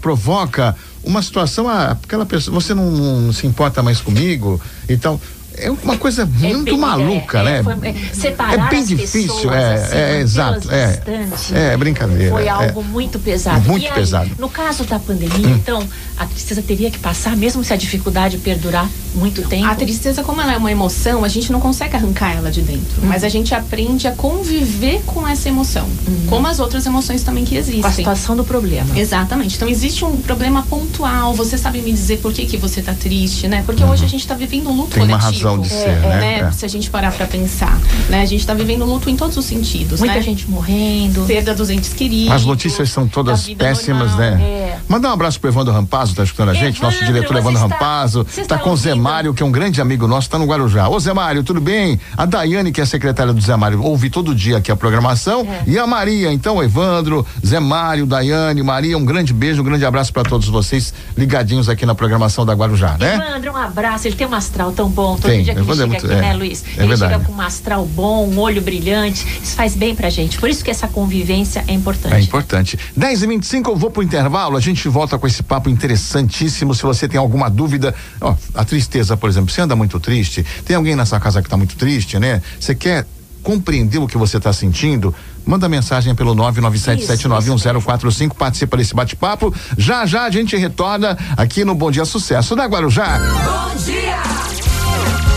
provoca, 0.00 0.76
uma 1.02 1.22
situação, 1.22 1.68
ah, 1.68 1.96
aquela 2.02 2.26
pessoa, 2.26 2.54
você 2.54 2.74
não, 2.74 2.90
não, 2.90 3.32
se 3.32 3.46
importa 3.46 3.82
mais 3.82 4.00
comigo 4.00 4.60
e 4.88 4.96
tal 4.96 5.20
é 5.56 5.70
uma 5.70 5.96
coisa 5.96 6.22
é 6.22 6.24
muito 6.24 6.64
bem, 6.64 6.78
maluca, 6.78 7.38
é, 7.38 7.42
né? 7.44 7.62
Foi, 7.62 7.88
é, 7.88 7.94
separar 8.12 8.66
é 8.66 8.70
bem 8.70 8.84
difícil, 8.84 9.34
pessoas, 9.34 9.54
é, 9.54 9.74
assim, 9.74 9.96
é, 9.96 10.20
exato, 10.20 10.70
é, 10.70 11.72
é 11.72 11.76
brincadeira. 11.76 12.30
Foi 12.30 12.46
é. 12.46 12.48
algo 12.48 12.82
muito 12.82 13.18
pesado. 13.18 13.68
Muito 13.68 13.86
aí, 13.86 13.92
pesado. 13.92 14.30
No 14.38 14.48
caso 14.48 14.84
da 14.84 14.98
pandemia, 14.98 15.48
hum. 15.48 15.54
então, 15.54 15.86
a 16.16 16.26
tristeza 16.26 16.62
teria 16.62 16.90
que 16.90 16.98
passar, 16.98 17.36
mesmo 17.36 17.62
se 17.62 17.72
a 17.72 17.76
dificuldade 17.76 18.38
perdurar 18.38 18.88
muito 19.14 19.42
tempo. 19.42 19.66
A 19.66 19.74
tristeza, 19.74 20.22
como 20.22 20.40
ela 20.40 20.54
é 20.54 20.56
uma 20.56 20.72
emoção, 20.72 21.24
a 21.24 21.28
gente 21.28 21.52
não 21.52 21.60
consegue 21.60 21.96
arrancar 21.96 22.32
ela 22.36 22.50
de 22.50 22.62
dentro, 22.62 23.02
hum. 23.02 23.06
mas 23.06 23.22
a 23.22 23.28
gente 23.28 23.54
aprende 23.54 24.08
a 24.08 24.12
conviver 24.12 25.02
com 25.06 25.26
essa 25.26 25.48
emoção, 25.48 25.86
hum. 25.86 26.26
como 26.28 26.46
as 26.46 26.58
outras 26.58 26.84
emoções 26.86 27.22
também 27.22 27.44
que 27.44 27.56
existem. 27.56 27.80
Com 27.80 27.88
a 27.88 27.92
situação 27.92 28.36
do 28.36 28.44
problema. 28.44 28.98
Exatamente. 28.98 29.56
Então 29.56 29.68
existe 29.68 30.04
um 30.04 30.16
problema 30.16 30.62
pontual. 30.62 31.34
Você 31.34 31.56
sabe 31.56 31.80
me 31.80 31.92
dizer 31.92 32.18
por 32.18 32.32
que 32.32 32.46
que 32.46 32.56
você 32.56 32.80
está 32.80 32.92
triste, 32.92 33.46
né? 33.46 33.62
Porque 33.64 33.84
hoje 33.84 34.04
a 34.04 34.08
gente 34.08 34.20
está 34.20 34.34
vivendo 34.34 34.68
um 34.70 34.76
luto 34.76 34.90
Tem 34.90 35.06
coletivo. 35.06 35.43
Razão 35.44 35.58
de 35.58 35.68
ser, 35.68 36.00
né? 36.00 36.20
né? 36.20 36.38
É. 36.40 36.50
Se 36.50 36.64
a 36.64 36.68
gente 36.68 36.90
parar 36.90 37.12
para 37.12 37.26
pensar, 37.26 37.78
né? 38.08 38.22
A 38.22 38.26
gente 38.26 38.40
está 38.40 38.54
vivendo 38.54 38.84
luto 38.84 39.10
em 39.10 39.16
todos 39.16 39.36
os 39.36 39.44
sentidos, 39.44 40.00
Muita 40.00 40.16
né? 40.16 40.22
gente 40.22 40.50
morrendo, 40.50 41.24
perda 41.26 41.54
dos 41.54 41.70
entes 41.70 41.92
queridos. 41.92 42.32
As 42.32 42.44
notícias 42.44 42.90
são 42.90 43.06
todas 43.06 43.48
péssimas, 43.48 44.12
normal, 44.12 44.30
né? 44.38 44.42
É. 44.42 44.78
Mandar 44.88 45.10
um 45.10 45.12
abraço 45.12 45.38
pro 45.38 45.50
Evandro 45.50 45.72
Rampazzo, 45.72 46.14
tá 46.14 46.24
escutando 46.24 46.50
a 46.50 46.54
gente? 46.54 46.78
Evandro, 46.78 46.84
Nosso 46.84 47.04
diretor 47.04 47.36
Evandro 47.36 47.62
está, 47.62 47.74
Rampazzo. 47.74 48.26
Tá 48.48 48.58
com 48.58 48.70
o 48.70 48.76
Zé 48.76 48.94
Mário, 48.94 49.34
que 49.34 49.42
é 49.42 49.46
um 49.46 49.52
grande 49.52 49.80
amigo 49.80 50.06
nosso, 50.06 50.30
tá 50.30 50.38
no 50.38 50.46
Guarujá. 50.46 50.88
Ô 50.88 50.98
Zé 50.98 51.12
Mário, 51.12 51.42
tudo 51.42 51.60
bem? 51.60 52.00
A 52.16 52.24
Daiane, 52.24 52.72
que 52.72 52.80
é 52.80 52.84
a 52.84 52.86
secretária 52.86 53.32
do 53.32 53.40
Zé 53.40 53.56
Mário, 53.56 53.82
ouve 53.82 54.08
todo 54.08 54.34
dia 54.34 54.58
aqui 54.58 54.70
a 54.70 54.76
programação. 54.76 55.40
É. 55.40 55.62
E 55.66 55.78
a 55.78 55.86
Maria, 55.86 56.32
então, 56.32 56.62
Evandro, 56.62 57.26
Zé 57.44 57.60
Mário, 57.60 58.06
Daiane, 58.06 58.62
Maria, 58.62 58.96
um 58.96 59.04
grande 59.04 59.32
beijo, 59.32 59.62
um 59.62 59.64
grande 59.64 59.84
abraço 59.84 60.12
para 60.12 60.22
todos 60.22 60.48
vocês 60.48 60.94
ligadinhos 61.16 61.68
aqui 61.68 61.84
na 61.84 61.94
programação 61.94 62.46
da 62.46 62.54
Guarujá, 62.54 62.96
né? 62.98 63.14
Evandro, 63.14 63.52
um 63.52 63.56
abraço. 63.56 64.08
Ele 64.08 64.16
tem 64.16 64.26
um 64.26 64.34
astral 64.34 64.72
tão 64.72 64.88
bom. 64.88 65.16
Todo 65.16 65.33
tem, 65.36 65.44
dia 65.44 65.54
que 65.54 65.60
ele 65.60 65.70
é 65.70 65.74
chega 65.74 65.86
muito, 65.86 66.06
aqui, 66.06 66.14
é, 66.14 66.20
né, 66.20 66.34
Luiz? 66.34 66.64
É 66.64 66.80
ele 66.80 66.88
verdade. 66.88 67.12
chega 67.12 67.24
com 67.24 67.32
um 67.32 67.40
astral 67.40 67.86
bom, 67.86 68.26
um 68.26 68.38
olho 68.38 68.62
brilhante. 68.62 69.26
Isso 69.42 69.54
faz 69.54 69.74
bem 69.74 69.94
pra 69.94 70.10
gente. 70.10 70.38
Por 70.38 70.48
isso 70.48 70.64
que 70.64 70.70
essa 70.70 70.88
convivência 70.88 71.64
é 71.66 71.72
importante. 71.72 72.14
É 72.14 72.20
importante. 72.20 72.78
10 72.96 73.22
e 73.22 73.26
25 73.26 73.70
eu 73.70 73.76
vou 73.76 73.90
pro 73.90 74.02
intervalo, 74.02 74.56
a 74.56 74.60
gente 74.60 74.88
volta 74.88 75.18
com 75.18 75.26
esse 75.26 75.42
papo 75.42 75.68
interessantíssimo. 75.68 76.74
Se 76.74 76.82
você 76.82 77.08
tem 77.08 77.18
alguma 77.18 77.48
dúvida, 77.48 77.94
ó, 78.20 78.34
a 78.54 78.64
tristeza, 78.64 79.16
por 79.16 79.28
exemplo, 79.28 79.50
você 79.50 79.60
anda 79.60 79.76
muito 79.76 79.98
triste, 80.00 80.44
tem 80.64 80.76
alguém 80.76 80.94
na 80.94 81.06
sua 81.06 81.20
casa 81.20 81.42
que 81.42 81.48
tá 81.48 81.56
muito 81.56 81.76
triste, 81.76 82.18
né? 82.18 82.42
Você 82.58 82.74
quer 82.74 83.06
compreender 83.42 83.98
o 83.98 84.08
que 84.08 84.16
você 84.16 84.38
está 84.38 84.52
sentindo? 84.52 85.14
Manda 85.46 85.68
mensagem 85.68 86.14
pelo 86.14 86.34
997791045, 86.34 88.34
participa 88.34 88.78
desse 88.78 88.94
bate-papo. 88.94 89.54
Já 89.76 90.06
já 90.06 90.24
a 90.24 90.30
gente 90.30 90.56
retorna 90.56 91.18
aqui 91.36 91.64
no 91.64 91.74
Bom 91.74 91.90
Dia 91.90 92.06
Sucesso 92.06 92.56
da 92.56 92.64
Guarujá. 92.64 93.18
Bom 93.18 93.76
dia! 93.84 94.63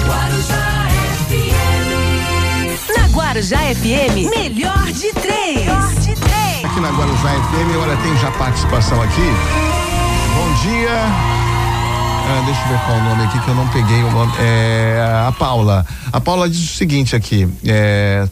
Guarujá 0.08 0.88
FM. 1.28 2.96
Na 2.96 3.08
Guarujá 3.08 3.58
FM, 3.58 4.30
melhor 4.30 4.86
de 4.86 5.12
três. 5.14 5.58
Melhor 5.60 5.94
de 5.96 6.16
três. 6.16 6.66
Aqui 6.66 6.80
na 6.80 6.90
Guarujá 6.92 7.30
FM, 7.30 7.78
olha, 7.82 7.98
tem 7.98 8.18
já 8.18 8.32
participação 8.32 9.02
aqui. 9.02 9.30
Bom 10.34 10.54
dia. 10.62 10.90
Ah, 12.30 12.44
deixa 12.46 12.62
eu 12.62 12.68
ver 12.70 12.80
qual 12.86 12.98
o 12.98 13.04
nome 13.04 13.24
aqui 13.24 13.40
que 13.40 13.48
eu 13.50 13.56
não 13.56 13.68
peguei 13.68 14.04
o 14.04 14.12
nome. 14.12 14.32
É, 14.40 15.26
a 15.28 15.32
Paula. 15.34 15.86
A 16.12 16.22
Paula 16.22 16.50
diz 16.50 16.72
o 16.72 16.76
seguinte 16.76 17.16
aqui. 17.16 17.48
É, 17.66 18.28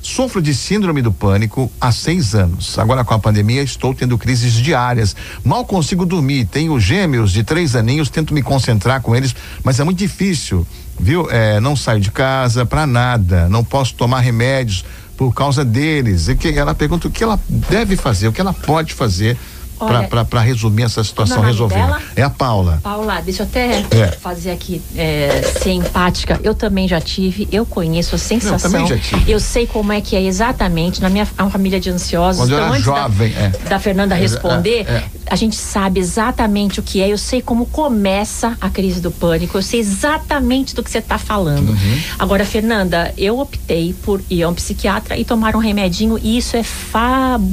Sofro 0.00 0.40
de 0.40 0.54
síndrome 0.54 1.02
do 1.02 1.12
pânico 1.12 1.70
há 1.80 1.92
seis 1.92 2.34
anos. 2.34 2.78
Agora, 2.78 3.04
com 3.04 3.12
a 3.12 3.18
pandemia, 3.18 3.62
estou 3.62 3.92
tendo 3.92 4.16
crises 4.16 4.54
diárias. 4.54 5.14
Mal 5.44 5.64
consigo 5.64 6.06
dormir. 6.06 6.46
Tenho 6.46 6.78
gêmeos 6.80 7.32
de 7.32 7.42
três 7.42 7.74
aninhos, 7.74 8.08
tento 8.08 8.32
me 8.32 8.42
concentrar 8.42 9.02
com 9.02 9.14
eles, 9.14 9.34
mas 9.62 9.78
é 9.78 9.84
muito 9.84 9.98
difícil, 9.98 10.66
viu? 10.98 11.28
É, 11.30 11.60
não 11.60 11.76
saio 11.76 12.00
de 12.00 12.10
casa 12.10 12.66
para 12.66 12.86
nada. 12.86 13.48
Não 13.48 13.64
posso 13.64 13.94
tomar 13.94 14.20
remédios 14.20 14.84
por 15.16 15.34
causa 15.34 15.64
deles. 15.64 16.28
E 16.28 16.36
que 16.36 16.48
ela 16.48 16.74
pergunta 16.74 17.08
o 17.08 17.10
que 17.10 17.22
ela 17.22 17.38
deve 17.48 17.96
fazer, 17.96 18.28
o 18.28 18.32
que 18.32 18.40
ela 18.40 18.52
pode 18.52 18.94
fazer 18.94 19.36
para 19.78 20.40
resumir 20.40 20.82
essa 20.84 21.02
situação, 21.02 21.42
resolver. 21.42 21.74
Dela? 21.74 22.00
É 22.16 22.22
a 22.22 22.30
Paula. 22.30 22.80
Paula, 22.82 23.20
deixa 23.20 23.42
eu 23.42 23.46
até 23.46 23.84
É. 23.90 24.08
fazer 24.20 24.50
aqui, 24.50 24.82
é, 24.96 25.42
ser 25.60 25.72
empática. 25.72 26.40
Eu 26.42 26.54
também 26.54 26.88
já 26.88 27.00
tive, 27.00 27.48
eu 27.52 27.64
conheço 27.64 28.14
a 28.14 28.18
sensação. 28.18 28.70
também 28.70 28.86
já 28.86 28.98
tive. 28.98 29.30
Eu 29.30 29.40
sei 29.40 29.66
como 29.66 29.92
é 29.92 30.00
que 30.00 30.16
é 30.16 30.22
exatamente. 30.22 31.00
Na 31.00 31.08
minha 31.08 31.26
uma 31.38 31.50
família 31.50 31.78
de 31.78 31.90
ansiosos. 31.90 32.40
Quando 32.42 32.50
eu 32.50 32.56
então, 32.56 32.66
era 32.66 32.74
antes 32.74 32.84
jovem, 32.84 33.32
da, 33.32 33.40
é. 33.40 33.48
da 33.68 33.78
Fernanda 33.78 34.14
É, 34.16 34.18
responder, 34.18 34.86
é, 34.88 34.92
é. 34.92 35.04
a 35.30 35.36
gente 35.36 35.56
sabe 35.56 36.00
exatamente 36.00 36.80
o 36.80 36.82
que 36.82 37.00
é. 37.00 37.08
Eu 37.10 37.18
sei 37.18 37.40
como 37.40 37.66
começa 37.66 38.56
a 38.60 38.68
crise 38.70 39.00
do 39.00 39.10
pânico. 39.10 39.56
Eu 39.56 39.62
sei 39.62 39.80
exatamente 39.80 40.74
do 40.74 40.82
que 40.82 40.90
você 40.90 40.98
está 40.98 41.18
falando. 41.18 41.70
Uhum. 41.70 42.00
Agora, 42.18 42.44
Fernanda, 42.44 43.12
eu 43.16 43.38
optei 43.38 43.94
por 44.02 44.20
ir 44.28 44.42
a 44.42 44.48
um 44.48 44.54
psiquiatra 44.54 45.16
e 45.16 45.24
tomar 45.24 45.54
um 45.54 45.58
remedinho 45.60 46.18
e 46.22 46.38
isso 46.38 46.56
é 46.56 46.62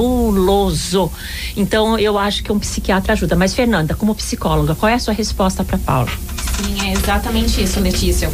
fabuloso. 0.05 1.11
Então, 1.55 1.97
eu 1.97 2.14
acho 2.17 2.43
que 2.43 2.51
um 2.51 2.59
psiquiatra 2.59 3.13
ajuda. 3.13 3.35
Mas, 3.35 3.53
Fernanda, 3.53 3.95
como 3.95 4.13
psicóloga, 4.15 4.75
qual 4.75 4.89
é 4.89 4.95
a 4.95 4.99
sua 4.99 5.13
resposta 5.13 5.63
para 5.63 5.77
Paula? 5.77 6.09
Sim, 6.57 6.87
é 6.87 6.93
exatamente 6.93 7.61
isso, 7.61 7.79
Letícia. 7.79 8.31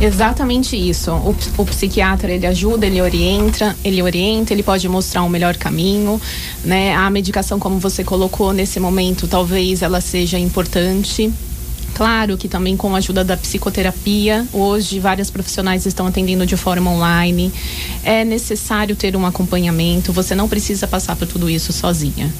Exatamente 0.00 0.76
isso. 0.76 1.10
O, 1.10 1.36
o, 1.58 1.66
psiquiatra 1.66 2.32
ele 2.32 2.46
ajuda, 2.46 2.86
ele 2.86 3.02
orienta, 3.02 3.76
ele 3.84 4.00
orienta, 4.00 4.52
ele 4.52 4.62
pode 4.62 4.88
mostrar 4.88 5.24
um 5.24 5.28
melhor 5.28 5.56
caminho, 5.56 6.20
né? 6.64 6.94
A 6.94 7.10
medicação, 7.10 7.58
como 7.58 7.80
você 7.80 8.04
colocou 8.04 8.52
nesse 8.52 8.78
momento, 8.78 9.26
talvez 9.26 9.82
ela 9.82 10.00
seja 10.00 10.38
importante. 10.38 11.32
Claro 11.94 12.36
que 12.36 12.46
também 12.46 12.76
com 12.76 12.94
a 12.94 12.98
ajuda 12.98 13.24
da 13.24 13.36
psicoterapia, 13.36 14.46
hoje 14.52 15.00
várias 15.00 15.30
profissionais 15.30 15.84
estão 15.84 16.06
atendendo 16.06 16.46
de 16.46 16.56
forma 16.56 16.88
online. 16.88 17.52
É 18.04 18.24
necessário 18.24 18.94
ter 18.94 19.16
um 19.16 19.26
acompanhamento, 19.26 20.12
você 20.12 20.32
não 20.32 20.48
precisa 20.48 20.86
passar 20.86 21.16
por 21.16 21.26
tudo 21.26 21.50
isso 21.50 21.72
sozinha. 21.72 22.32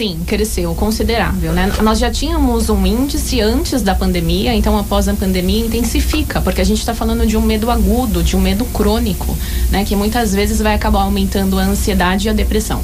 Sim, 0.00 0.18
cresceu 0.26 0.74
considerável, 0.74 1.52
né? 1.52 1.70
Nós 1.82 1.98
já 1.98 2.10
tínhamos 2.10 2.70
um 2.70 2.86
índice 2.86 3.38
antes 3.42 3.82
da 3.82 3.94
pandemia, 3.94 4.54
então 4.54 4.78
após 4.78 5.06
a 5.08 5.12
pandemia 5.12 5.66
intensifica, 5.66 6.40
porque 6.40 6.62
a 6.62 6.64
gente 6.64 6.78
está 6.78 6.94
falando 6.94 7.26
de 7.26 7.36
um 7.36 7.42
medo 7.42 7.70
agudo, 7.70 8.22
de 8.22 8.34
um 8.34 8.40
medo 8.40 8.64
crônico, 8.64 9.36
né? 9.70 9.84
Que 9.84 9.94
muitas 9.94 10.34
vezes 10.34 10.58
vai 10.58 10.74
acabar 10.74 11.02
aumentando 11.02 11.58
a 11.58 11.64
ansiedade 11.64 12.28
e 12.28 12.30
a 12.30 12.32
depressão. 12.32 12.80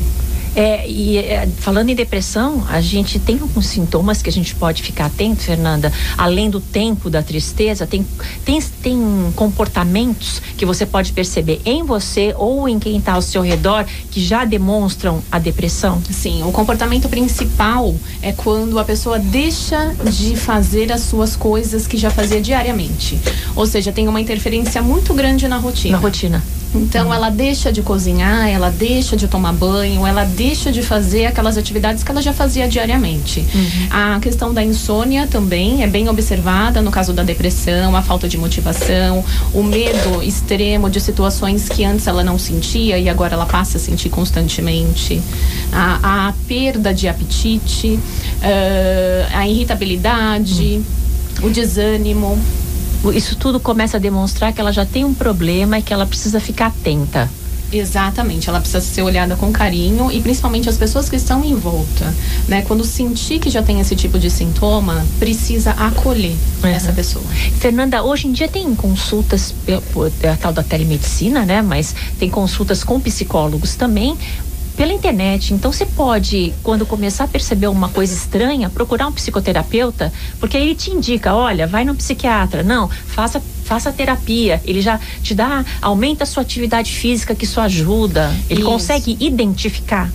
É, 0.56 0.88
e 0.88 1.18
é, 1.18 1.46
falando 1.58 1.90
em 1.90 1.94
depressão, 1.94 2.64
a 2.70 2.80
gente 2.80 3.18
tem 3.18 3.38
alguns 3.38 3.66
sintomas 3.66 4.22
que 4.22 4.30
a 4.30 4.32
gente 4.32 4.54
pode 4.54 4.82
ficar 4.82 5.04
atento, 5.04 5.42
Fernanda. 5.42 5.92
Além 6.16 6.48
do 6.48 6.60
tempo 6.60 7.10
da 7.10 7.22
tristeza, 7.22 7.86
tem, 7.86 8.06
tem, 8.42 8.58
tem 8.82 9.32
comportamentos 9.36 10.40
que 10.56 10.64
você 10.64 10.86
pode 10.86 11.12
perceber 11.12 11.60
em 11.66 11.82
você 11.82 12.34
ou 12.38 12.66
em 12.66 12.78
quem 12.78 12.96
está 12.96 13.12
ao 13.12 13.22
seu 13.22 13.42
redor 13.42 13.84
que 14.10 14.24
já 14.24 14.46
demonstram 14.46 15.22
a 15.30 15.38
depressão? 15.38 16.00
Sim, 16.10 16.42
o 16.42 16.50
comportamento 16.50 17.06
principal 17.06 17.94
é 18.22 18.32
quando 18.32 18.78
a 18.78 18.84
pessoa 18.84 19.18
deixa 19.18 19.94
de 20.10 20.36
fazer 20.36 20.90
as 20.90 21.02
suas 21.02 21.36
coisas 21.36 21.86
que 21.86 21.98
já 21.98 22.08
fazia 22.08 22.40
diariamente. 22.40 23.20
Ou 23.54 23.66
seja, 23.66 23.92
tem 23.92 24.08
uma 24.08 24.22
interferência 24.22 24.80
muito 24.80 25.12
grande 25.12 25.46
na 25.46 25.58
rotina. 25.58 25.98
Na 25.98 26.02
rotina. 26.02 26.42
Então, 26.82 27.12
ela 27.12 27.30
deixa 27.30 27.72
de 27.72 27.82
cozinhar, 27.82 28.48
ela 28.48 28.70
deixa 28.70 29.16
de 29.16 29.26
tomar 29.28 29.52
banho, 29.52 30.06
ela 30.06 30.24
deixa 30.24 30.70
de 30.70 30.82
fazer 30.82 31.26
aquelas 31.26 31.56
atividades 31.56 32.02
que 32.02 32.10
ela 32.10 32.22
já 32.22 32.32
fazia 32.32 32.68
diariamente. 32.68 33.40
Uhum. 33.54 33.88
A 33.90 34.20
questão 34.20 34.52
da 34.52 34.62
insônia 34.62 35.26
também 35.26 35.82
é 35.82 35.86
bem 35.86 36.08
observada 36.08 36.82
no 36.82 36.90
caso 36.90 37.12
da 37.12 37.22
depressão, 37.22 37.96
a 37.96 38.02
falta 38.02 38.28
de 38.28 38.38
motivação, 38.38 39.24
o 39.52 39.62
medo 39.62 40.22
extremo 40.22 40.88
de 40.90 41.00
situações 41.00 41.68
que 41.68 41.84
antes 41.84 42.06
ela 42.06 42.22
não 42.22 42.38
sentia 42.38 42.98
e 42.98 43.08
agora 43.08 43.34
ela 43.34 43.46
passa 43.46 43.78
a 43.78 43.80
sentir 43.80 44.08
constantemente. 44.08 45.20
A, 45.72 46.28
a 46.28 46.32
perda 46.46 46.92
de 46.92 47.08
apetite, 47.08 47.98
uh, 47.98 49.36
a 49.36 49.48
irritabilidade, 49.48 50.82
uhum. 51.40 51.48
o 51.48 51.50
desânimo 51.50 52.38
isso 53.12 53.36
tudo 53.36 53.60
começa 53.60 53.96
a 53.96 54.00
demonstrar 54.00 54.52
que 54.52 54.60
ela 54.60 54.72
já 54.72 54.84
tem 54.84 55.04
um 55.04 55.14
problema 55.14 55.78
e 55.78 55.82
que 55.82 55.92
ela 55.92 56.06
precisa 56.06 56.40
ficar 56.40 56.66
atenta. 56.66 57.30
Exatamente, 57.72 58.48
ela 58.48 58.60
precisa 58.60 58.80
ser 58.80 59.02
olhada 59.02 59.34
com 59.34 59.50
carinho 59.50 60.10
e 60.10 60.20
principalmente 60.20 60.68
as 60.68 60.76
pessoas 60.76 61.08
que 61.08 61.16
estão 61.16 61.44
em 61.44 61.54
volta, 61.56 62.14
né? 62.46 62.62
Quando 62.62 62.84
sentir 62.84 63.40
que 63.40 63.50
já 63.50 63.60
tem 63.60 63.80
esse 63.80 63.96
tipo 63.96 64.18
de 64.18 64.30
sintoma, 64.30 65.04
precisa 65.18 65.72
acolher 65.72 66.36
uhum. 66.62 66.70
essa 66.70 66.92
pessoa. 66.92 67.24
Fernanda, 67.58 68.04
hoje 68.04 68.28
em 68.28 68.32
dia 68.32 68.46
tem 68.46 68.72
consultas, 68.74 69.52
a 70.32 70.36
tal 70.36 70.52
da 70.52 70.62
telemedicina, 70.62 71.44
né? 71.44 71.60
Mas 71.60 71.94
tem 72.20 72.30
consultas 72.30 72.84
com 72.84 73.00
psicólogos 73.00 73.74
também 73.74 74.16
pela 74.76 74.92
internet. 74.92 75.54
Então 75.54 75.72
você 75.72 75.86
pode, 75.86 76.52
quando 76.62 76.84
começar 76.84 77.24
a 77.24 77.28
perceber 77.28 77.68
uma 77.68 77.88
coisa 77.88 78.14
estranha, 78.14 78.68
procurar 78.68 79.08
um 79.08 79.12
psicoterapeuta, 79.12 80.12
porque 80.38 80.56
ele 80.56 80.74
te 80.74 80.90
indica, 80.90 81.34
olha, 81.34 81.66
vai 81.66 81.84
no 81.84 81.94
psiquiatra, 81.94 82.62
não, 82.62 82.88
faça 82.88 83.42
faça 83.66 83.92
terapia, 83.92 84.62
ele 84.64 84.80
já 84.80 85.00
te 85.22 85.34
dá, 85.34 85.64
aumenta 85.82 86.22
a 86.22 86.26
sua 86.26 86.40
atividade 86.42 86.92
física, 86.92 87.34
que 87.34 87.44
isso 87.44 87.60
ajuda. 87.60 88.32
Ele 88.48 88.60
isso. 88.60 88.70
consegue 88.70 89.16
identificar. 89.18 90.08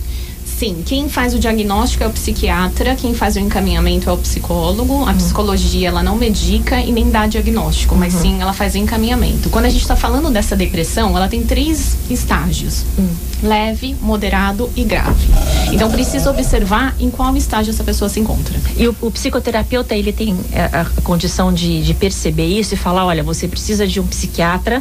Sim, 0.62 0.80
quem 0.86 1.08
faz 1.08 1.34
o 1.34 1.40
diagnóstico 1.40 2.04
é 2.04 2.06
o 2.06 2.10
psiquiatra, 2.10 2.94
quem 2.94 3.12
faz 3.14 3.34
o 3.34 3.40
encaminhamento 3.40 4.08
é 4.08 4.12
o 4.12 4.16
psicólogo. 4.16 5.02
A 5.02 5.10
uhum. 5.10 5.16
psicologia, 5.16 5.88
ela 5.88 6.04
não 6.04 6.14
medica 6.14 6.78
e 6.78 6.92
nem 6.92 7.10
dá 7.10 7.26
diagnóstico, 7.26 7.96
mas 7.96 8.14
uhum. 8.14 8.20
sim 8.20 8.40
ela 8.40 8.52
faz 8.52 8.76
o 8.76 8.78
encaminhamento. 8.78 9.50
Quando 9.50 9.64
a 9.64 9.68
gente 9.68 9.82
está 9.82 9.96
falando 9.96 10.30
dessa 10.30 10.54
depressão, 10.54 11.16
ela 11.16 11.26
tem 11.26 11.42
três 11.42 11.96
estágios: 12.08 12.84
uhum. 12.96 13.08
leve, 13.42 13.96
moderado 14.00 14.70
e 14.76 14.84
grave. 14.84 15.26
Então 15.72 15.90
precisa 15.90 16.30
observar 16.30 16.94
em 17.00 17.10
qual 17.10 17.36
estágio 17.36 17.72
essa 17.72 17.82
pessoa 17.82 18.08
se 18.08 18.20
encontra. 18.20 18.56
E 18.76 18.86
o, 18.86 18.94
o 19.00 19.10
psicoterapeuta, 19.10 19.96
ele 19.96 20.12
tem 20.12 20.38
a, 20.52 20.56
é, 20.56 20.64
a 20.80 20.84
condição 21.02 21.52
de, 21.52 21.82
de 21.82 21.92
perceber 21.92 22.46
isso 22.46 22.74
e 22.74 22.76
falar: 22.76 23.04
olha, 23.04 23.24
você 23.24 23.48
precisa 23.48 23.84
de 23.84 23.98
um 23.98 24.06
psiquiatra 24.06 24.80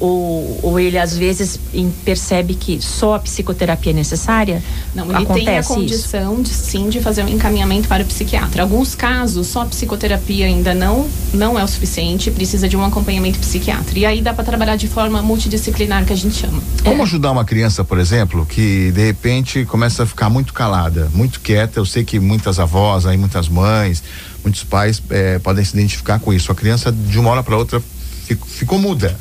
ou, 0.00 0.60
ou 0.62 0.80
ele 0.80 0.98
às 0.98 1.16
vezes 1.16 1.58
percebe 2.04 2.54
que 2.54 2.80
só 2.82 3.14
a 3.14 3.18
psicoterapia 3.18 3.92
é 3.92 3.94
necessária? 3.94 4.62
Não, 4.94 5.06
ele 5.06 5.24
Acontece 5.24 5.44
tem 5.44 5.58
a 5.58 5.62
condição 5.62 6.42
de 6.42 6.50
sim 6.50 6.88
de 6.88 7.00
fazer 7.00 7.24
um 7.24 7.28
encaminhamento 7.28 7.88
para 7.88 8.02
o 8.02 8.06
psiquiatra. 8.06 8.62
Alguns 8.62 8.94
casos 8.94 9.46
só 9.46 9.62
a 9.62 9.66
psicoterapia 9.66 10.46
ainda 10.46 10.74
não 10.74 11.08
não 11.32 11.58
é 11.58 11.64
o 11.64 11.68
suficiente, 11.68 12.30
precisa 12.30 12.68
de 12.68 12.76
um 12.76 12.84
acompanhamento 12.84 13.38
psiquiatra. 13.38 13.98
E 13.98 14.06
aí 14.06 14.20
dá 14.20 14.34
para 14.34 14.44
trabalhar 14.44 14.76
de 14.76 14.86
forma 14.86 15.22
multidisciplinar 15.22 16.04
que 16.04 16.12
a 16.12 16.16
gente 16.16 16.36
chama. 16.36 16.62
Como 16.82 17.00
é. 17.00 17.02
ajudar 17.02 17.30
uma 17.32 17.44
criança, 17.44 17.82
por 17.84 17.98
exemplo, 17.98 18.44
que 18.46 18.92
de 18.92 19.06
repente 19.06 19.64
começa 19.64 20.02
a 20.02 20.06
ficar 20.06 20.28
muito 20.28 20.52
calada, 20.52 21.10
muito 21.14 21.40
quieta? 21.40 21.80
Eu 21.80 21.86
sei 21.86 22.04
que 22.04 22.20
muitas 22.20 22.58
avós, 22.58 23.06
aí 23.06 23.16
muitas 23.16 23.48
mães, 23.48 24.02
muitos 24.42 24.62
pais 24.62 25.02
eh, 25.10 25.38
podem 25.38 25.64
se 25.64 25.74
identificar 25.74 26.18
com 26.18 26.32
isso. 26.32 26.52
A 26.52 26.54
criança 26.54 26.92
de 26.92 27.18
uma 27.18 27.30
hora 27.30 27.42
para 27.42 27.56
outra 27.56 27.82
ficou, 28.26 28.46
ficou 28.46 28.78
muda 28.78 29.16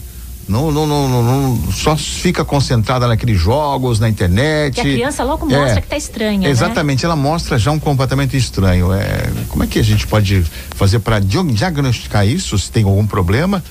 não, 0.47 0.71
não, 0.71 0.85
não, 0.85 1.23
não, 1.23 1.71
só 1.71 1.95
fica 1.95 2.43
concentrada 2.43 3.07
naqueles 3.07 3.39
jogos, 3.39 3.99
na 3.99 4.09
internet. 4.09 4.77
E 4.77 4.81
a 4.81 4.83
criança 4.83 5.23
logo 5.23 5.45
mostra 5.45 5.71
é, 5.71 5.81
que 5.81 5.85
está 5.87 5.97
estranha. 5.97 6.39
Né? 6.39 6.49
Exatamente, 6.49 7.03
né? 7.03 7.05
ela 7.05 7.15
mostra 7.15 7.57
já 7.57 7.71
um 7.71 7.79
comportamento 7.79 8.33
estranho. 8.33 8.93
É, 8.93 9.31
como 9.47 9.63
é 9.63 9.67
que 9.67 9.79
a 9.79 9.83
gente 9.83 10.05
pode 10.05 10.43
fazer 10.75 10.99
para 10.99 11.19
diagnosticar 11.19 12.27
isso, 12.27 12.57
se 12.59 12.69
tem 12.69 12.83
algum 12.83 13.07
problema, 13.07 13.63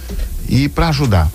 e 0.49 0.69
para 0.69 0.88
ajudar? 0.88 1.31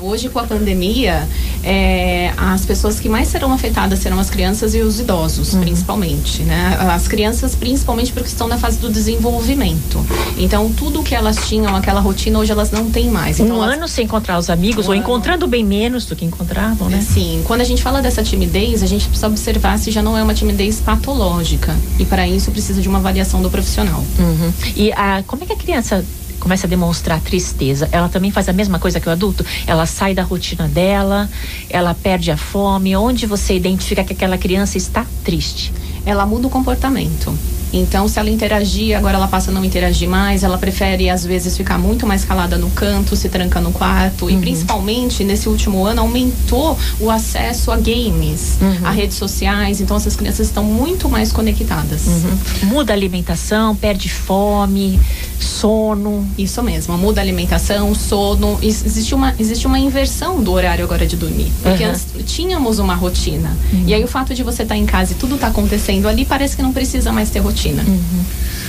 Hoje 0.00 0.28
com 0.28 0.38
a 0.38 0.44
pandemia, 0.44 1.28
é, 1.62 2.32
as 2.36 2.64
pessoas 2.64 3.00
que 3.00 3.08
mais 3.08 3.28
serão 3.28 3.52
afetadas 3.52 3.98
serão 3.98 4.18
as 4.18 4.30
crianças 4.30 4.74
e 4.74 4.80
os 4.80 5.00
idosos, 5.00 5.52
uhum. 5.52 5.60
principalmente, 5.60 6.42
né? 6.42 6.76
As 6.80 7.08
crianças, 7.08 7.54
principalmente 7.54 8.12
porque 8.12 8.28
estão 8.28 8.48
na 8.48 8.58
fase 8.58 8.78
do 8.78 8.90
desenvolvimento. 8.90 10.04
Então, 10.36 10.72
tudo 10.72 11.02
que 11.02 11.14
elas 11.14 11.48
tinham, 11.48 11.74
aquela 11.74 12.00
rotina, 12.00 12.38
hoje 12.38 12.52
elas 12.52 12.70
não 12.70 12.90
têm 12.90 13.10
mais. 13.10 13.40
Então, 13.40 13.58
um 13.58 13.62
elas... 13.62 13.76
ano 13.76 13.88
sem 13.88 14.04
encontrar 14.04 14.38
os 14.38 14.50
amigos, 14.50 14.86
um 14.86 14.88
ou 14.88 14.92
ano... 14.92 15.02
encontrando 15.02 15.46
bem 15.46 15.64
menos 15.64 16.06
do 16.06 16.14
que 16.14 16.24
encontravam, 16.24 16.88
né? 16.88 17.00
Sim. 17.00 17.42
Quando 17.44 17.60
a 17.60 17.64
gente 17.64 17.82
fala 17.82 18.00
dessa 18.00 18.22
timidez, 18.22 18.82
a 18.82 18.86
gente 18.86 19.06
precisa 19.06 19.26
observar 19.26 19.78
se 19.78 19.90
já 19.90 20.02
não 20.02 20.16
é 20.16 20.22
uma 20.22 20.34
timidez 20.34 20.80
patológica. 20.80 21.76
E 21.98 22.04
para 22.04 22.26
isso 22.26 22.50
precisa 22.50 22.80
de 22.80 22.88
uma 22.88 22.98
avaliação 22.98 23.42
do 23.42 23.50
profissional. 23.50 24.02
Uhum. 24.18 24.52
E 24.76 24.92
a, 24.92 25.22
como 25.26 25.44
é 25.44 25.46
que 25.46 25.52
a 25.52 25.56
criança 25.56 26.04
começa 26.38 26.66
a 26.66 26.70
demonstrar 26.70 27.20
tristeza, 27.20 27.88
ela 27.92 28.08
também 28.08 28.30
faz 28.30 28.48
a 28.48 28.52
mesma 28.52 28.78
coisa 28.78 29.00
que 29.00 29.08
o 29.08 29.12
adulto? 29.12 29.44
Ela 29.66 29.86
sai 29.86 30.14
da 30.14 30.22
rotina 30.22 30.68
dela, 30.68 31.28
ela 31.68 31.94
perde 31.94 32.30
a 32.30 32.36
fome. 32.36 32.96
Onde 32.96 33.26
você 33.26 33.54
identifica 33.54 34.04
que 34.04 34.12
aquela 34.12 34.38
criança 34.38 34.78
está 34.78 35.06
triste? 35.24 35.72
Ela 36.04 36.24
muda 36.24 36.46
o 36.46 36.50
comportamento. 36.50 37.36
Então, 37.72 38.08
se 38.08 38.18
ela 38.18 38.30
interagir, 38.30 38.96
agora 38.96 39.16
ela 39.16 39.28
passa 39.28 39.50
a 39.50 39.54
não 39.54 39.64
interagir 39.64 40.08
mais, 40.08 40.42
ela 40.42 40.58
prefere 40.58 41.10
às 41.10 41.24
vezes 41.24 41.56
ficar 41.56 41.78
muito 41.78 42.06
mais 42.06 42.24
calada 42.24 42.56
no 42.56 42.70
canto, 42.70 43.14
se 43.14 43.28
tranca 43.28 43.60
no 43.60 43.72
quarto. 43.72 44.24
Uhum. 44.24 44.30
E 44.30 44.36
principalmente 44.38 45.22
nesse 45.24 45.48
último 45.48 45.84
ano 45.84 46.00
aumentou 46.00 46.78
o 46.98 47.10
acesso 47.10 47.70
a 47.70 47.76
games, 47.76 48.58
uhum. 48.60 48.86
a 48.86 48.90
redes 48.90 49.16
sociais. 49.16 49.80
Então, 49.80 49.96
essas 49.96 50.16
crianças 50.16 50.46
estão 50.46 50.64
muito 50.64 51.08
mais 51.08 51.32
conectadas. 51.32 52.06
Uhum. 52.06 52.68
Muda 52.68 52.92
a 52.92 52.96
alimentação, 52.96 53.76
perde 53.76 54.08
fome, 54.08 54.98
sono. 55.38 56.26
Isso 56.38 56.62
mesmo, 56.62 56.96
muda 56.96 57.20
a 57.20 57.22
alimentação, 57.24 57.94
sono. 57.94 58.58
Existe 58.62 59.14
uma, 59.14 59.34
existe 59.38 59.66
uma 59.66 59.78
inversão 59.78 60.42
do 60.42 60.52
horário 60.52 60.84
agora 60.84 61.06
de 61.06 61.16
dormir. 61.16 61.52
Porque 61.62 61.84
antes 61.84 62.06
tínhamos 62.26 62.78
uma 62.78 62.94
rotina. 62.94 63.54
Uhum. 63.72 63.84
E 63.86 63.94
aí 63.94 64.02
o 64.02 64.08
fato 64.08 64.34
de 64.34 64.42
você 64.42 64.62
estar 64.62 64.74
tá 64.74 64.78
em 64.78 64.86
casa 64.86 65.12
e 65.12 65.14
tudo 65.16 65.34
está 65.34 65.48
acontecendo 65.48 66.08
ali, 66.08 66.24
parece 66.24 66.56
que 66.56 66.62
não 66.62 66.72
precisa 66.72 67.12
mais 67.12 67.30
ter 67.30 67.40
rotina 67.40 67.57
Uhum. 67.66 68.24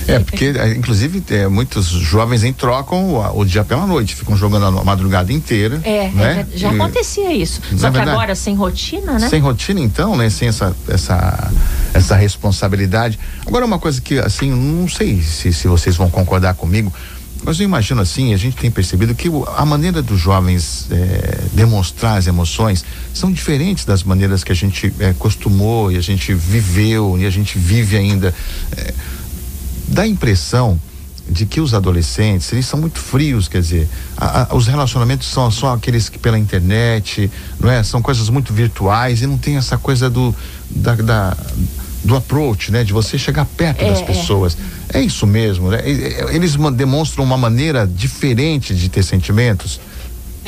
É, 0.08 0.20
porque, 0.20 0.46
é, 0.46 0.70
inclusive, 0.72 1.24
é, 1.30 1.48
muitos 1.48 1.88
jovens 1.88 2.44
em 2.44 2.52
trocam 2.52 3.14
o, 3.14 3.40
o, 3.40 3.46
dia 3.46 3.64
pela 3.64 3.86
noite, 3.86 4.16
ficam 4.16 4.36
jogando 4.36 4.66
a 4.66 4.84
madrugada 4.84 5.32
inteira. 5.32 5.80
É, 5.84 6.10
né? 6.10 6.48
é 6.54 6.58
já 6.58 6.72
e, 6.72 6.76
acontecia 6.76 7.32
isso. 7.32 7.62
Só 7.78 7.88
é 7.88 7.92
que 7.92 7.98
verdade? 7.98 8.10
agora 8.10 8.36
sem 8.36 8.56
rotina, 8.56 9.20
né? 9.20 9.30
Sem 9.30 9.40
rotina, 9.40 9.80
então, 9.80 10.16
né? 10.16 10.30
Sem 10.30 10.48
essa, 10.48 10.76
essa, 10.88 11.52
essa 11.94 12.16
responsabilidade. 12.16 13.20
Agora, 13.46 13.66
uma 13.66 13.78
coisa 13.78 14.02
que, 14.02 14.18
assim, 14.18 14.50
não 14.52 14.88
sei 14.88 15.22
se, 15.22 15.54
se 15.54 15.68
vocês 15.68 15.96
vão 15.96 16.10
concordar 16.10 16.56
comigo, 16.56 16.92
mas 17.44 17.60
eu 17.60 17.64
imagino 17.64 18.02
assim, 18.02 18.34
a 18.34 18.38
gente 18.38 18.58
tem 18.58 18.70
percebido 18.70 19.16
que 19.16 19.30
a 19.56 19.66
maneira 19.66 20.02
dos 20.02 20.20
jovens 20.20 20.88
é, 20.92 21.46
demonstrar 21.54 22.18
as 22.18 22.28
emoções 22.28 22.84
são 23.14 23.32
diferentes 23.32 23.86
das 23.86 24.04
maneiras 24.04 24.44
que 24.44 24.52
a 24.52 24.56
gente 24.56 24.94
é, 25.00 25.14
costumou 25.14 25.92
e 25.92 25.98
a 25.98 26.02
gente 26.02 26.34
viveu 26.34 27.18
e 27.18 27.26
a 27.26 27.30
gente 27.30 27.58
vive 27.58 27.96
ainda. 27.96 28.34
É, 28.76 28.94
dá 29.88 30.04
a 30.04 30.08
impressão 30.08 30.80
de 31.30 31.46
que 31.46 31.62
os 31.62 31.74
adolescentes 31.74 32.52
eles 32.52 32.66
são 32.66 32.80
muito 32.80 33.00
frios, 33.00 33.48
quer 33.48 33.62
dizer, 33.62 33.88
a, 34.18 34.52
a, 34.52 34.56
os 34.56 34.68
relacionamentos 34.68 35.28
são 35.28 35.50
só 35.52 35.74
aqueles 35.74 36.10
que 36.10 36.18
pela 36.18 36.38
internet, 36.38 37.32
não 37.60 37.70
é? 37.70 37.84
São 37.84 38.02
coisas 38.02 38.30
muito 38.30 38.52
virtuais 38.52 39.22
e 39.22 39.28
não 39.28 39.38
tem 39.38 39.56
essa 39.56 39.78
coisa 39.78 40.10
do 40.10 40.36
da, 40.70 40.96
da 40.96 41.38
do 42.04 42.16
approach, 42.16 42.72
né? 42.72 42.84
De 42.84 42.94
você 42.94 43.18
chegar 43.18 43.46
perto 43.46 43.82
é, 43.82 43.90
das 43.90 44.00
é. 44.00 44.06
pessoas. 44.06 44.58
É. 44.94 45.00
é. 45.00 45.02
isso 45.02 45.28
mesmo, 45.28 45.70
né? 45.70 45.82
Eles 45.86 46.56
demonstram 46.74 47.24
uma 47.24 47.38
maneira 47.38 47.88
diferente 47.88 48.74
de 48.74 48.90
ter 48.90 49.04
sentimentos. 49.04 49.80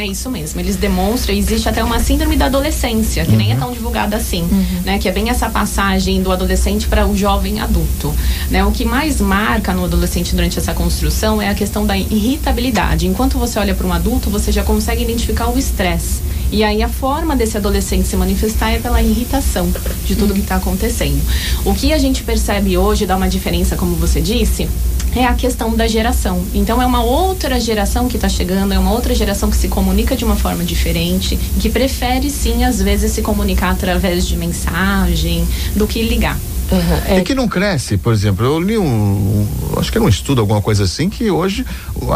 É 0.01 0.05
isso 0.07 0.31
mesmo, 0.31 0.59
eles 0.59 0.77
demonstram, 0.77 1.35
existe 1.35 1.69
até 1.69 1.83
uma 1.83 1.99
síndrome 1.99 2.35
da 2.35 2.47
adolescência, 2.47 3.23
que 3.23 3.33
uhum. 3.33 3.37
nem 3.37 3.51
é 3.51 3.55
tão 3.55 3.71
divulgada 3.71 4.15
assim, 4.15 4.41
uhum. 4.41 4.81
né? 4.83 4.97
Que 4.97 5.07
é 5.07 5.11
bem 5.11 5.29
essa 5.29 5.47
passagem 5.47 6.23
do 6.23 6.31
adolescente 6.31 6.87
para 6.87 7.05
o 7.05 7.15
jovem 7.15 7.59
adulto, 7.59 8.11
né? 8.49 8.65
O 8.65 8.71
que 8.71 8.83
mais 8.83 9.21
marca 9.21 9.75
no 9.75 9.85
adolescente 9.85 10.33
durante 10.35 10.57
essa 10.57 10.73
construção 10.73 11.39
é 11.39 11.49
a 11.49 11.53
questão 11.53 11.85
da 11.85 11.95
irritabilidade. 11.95 13.05
Enquanto 13.05 13.37
você 13.37 13.59
olha 13.59 13.75
para 13.75 13.85
um 13.85 13.93
adulto, 13.93 14.27
você 14.27 14.51
já 14.51 14.63
consegue 14.63 15.03
identificar 15.03 15.49
o 15.49 15.59
estresse. 15.59 16.21
E 16.51 16.63
aí 16.63 16.81
a 16.81 16.89
forma 16.89 17.35
desse 17.35 17.55
adolescente 17.57 18.07
se 18.07 18.17
manifestar 18.17 18.71
é 18.71 18.79
pela 18.79 19.03
irritação 19.03 19.71
de 20.03 20.15
tudo 20.15 20.33
que 20.33 20.39
está 20.39 20.55
acontecendo. 20.55 21.21
O 21.63 21.75
que 21.75 21.93
a 21.93 21.99
gente 21.99 22.23
percebe 22.23 22.75
hoje 22.75 23.05
dá 23.05 23.15
uma 23.15 23.29
diferença, 23.29 23.75
como 23.75 23.95
você 23.95 24.19
disse, 24.19 24.67
é 25.15 25.25
a 25.25 25.33
questão 25.33 25.75
da 25.75 25.87
geração. 25.87 26.43
Então 26.53 26.81
é 26.81 26.85
uma 26.85 27.03
outra 27.03 27.59
geração 27.59 28.07
que 28.07 28.15
está 28.15 28.29
chegando, 28.29 28.73
é 28.73 28.79
uma 28.79 28.91
outra 28.91 29.13
geração 29.13 29.49
que 29.49 29.57
se 29.57 29.67
comunica 29.67 30.15
de 30.15 30.25
uma 30.25 30.35
forma 30.35 30.63
diferente, 30.63 31.37
que 31.59 31.69
prefere 31.69 32.29
sim 32.29 32.63
às 32.63 32.81
vezes 32.81 33.11
se 33.11 33.21
comunicar 33.21 33.71
através 33.71 34.27
de 34.27 34.37
mensagem 34.37 35.47
do 35.75 35.87
que 35.87 36.01
ligar. 36.01 36.37
Uhum, 36.71 37.15
é. 37.15 37.19
E 37.19 37.23
que 37.23 37.35
não 37.35 37.49
cresce, 37.49 37.97
por 37.97 38.13
exemplo, 38.13 38.45
eu 38.45 38.57
li 38.57 38.77
um, 38.77 38.85
um, 38.85 39.47
acho 39.77 39.91
que 39.91 39.97
era 39.97 40.05
um 40.05 40.09
estudo, 40.09 40.39
alguma 40.39 40.61
coisa 40.61 40.85
assim, 40.85 41.09
que 41.09 41.29
hoje 41.29 41.65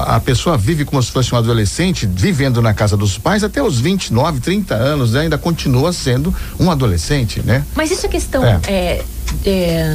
a 0.07 0.19
pessoa 0.19 0.57
vive 0.57 0.85
como 0.85 1.03
se 1.03 1.11
fosse 1.11 1.35
um 1.35 1.37
adolescente, 1.37 2.07
vivendo 2.07 2.61
na 2.61 2.73
casa 2.73 2.95
dos 2.95 3.17
pais 3.17 3.43
até 3.43 3.61
os 3.61 3.79
29, 3.79 4.39
30 4.39 4.73
anos, 4.73 5.11
né? 5.11 5.21
ainda 5.21 5.37
continua 5.37 5.91
sendo 5.91 6.33
um 6.57 6.71
adolescente, 6.71 7.41
né? 7.41 7.65
Mas 7.75 7.91
isso 7.91 8.05
é 8.05 8.09
questão 8.09 8.45
é. 8.45 8.59
É, 8.67 9.03
é, 9.45 9.85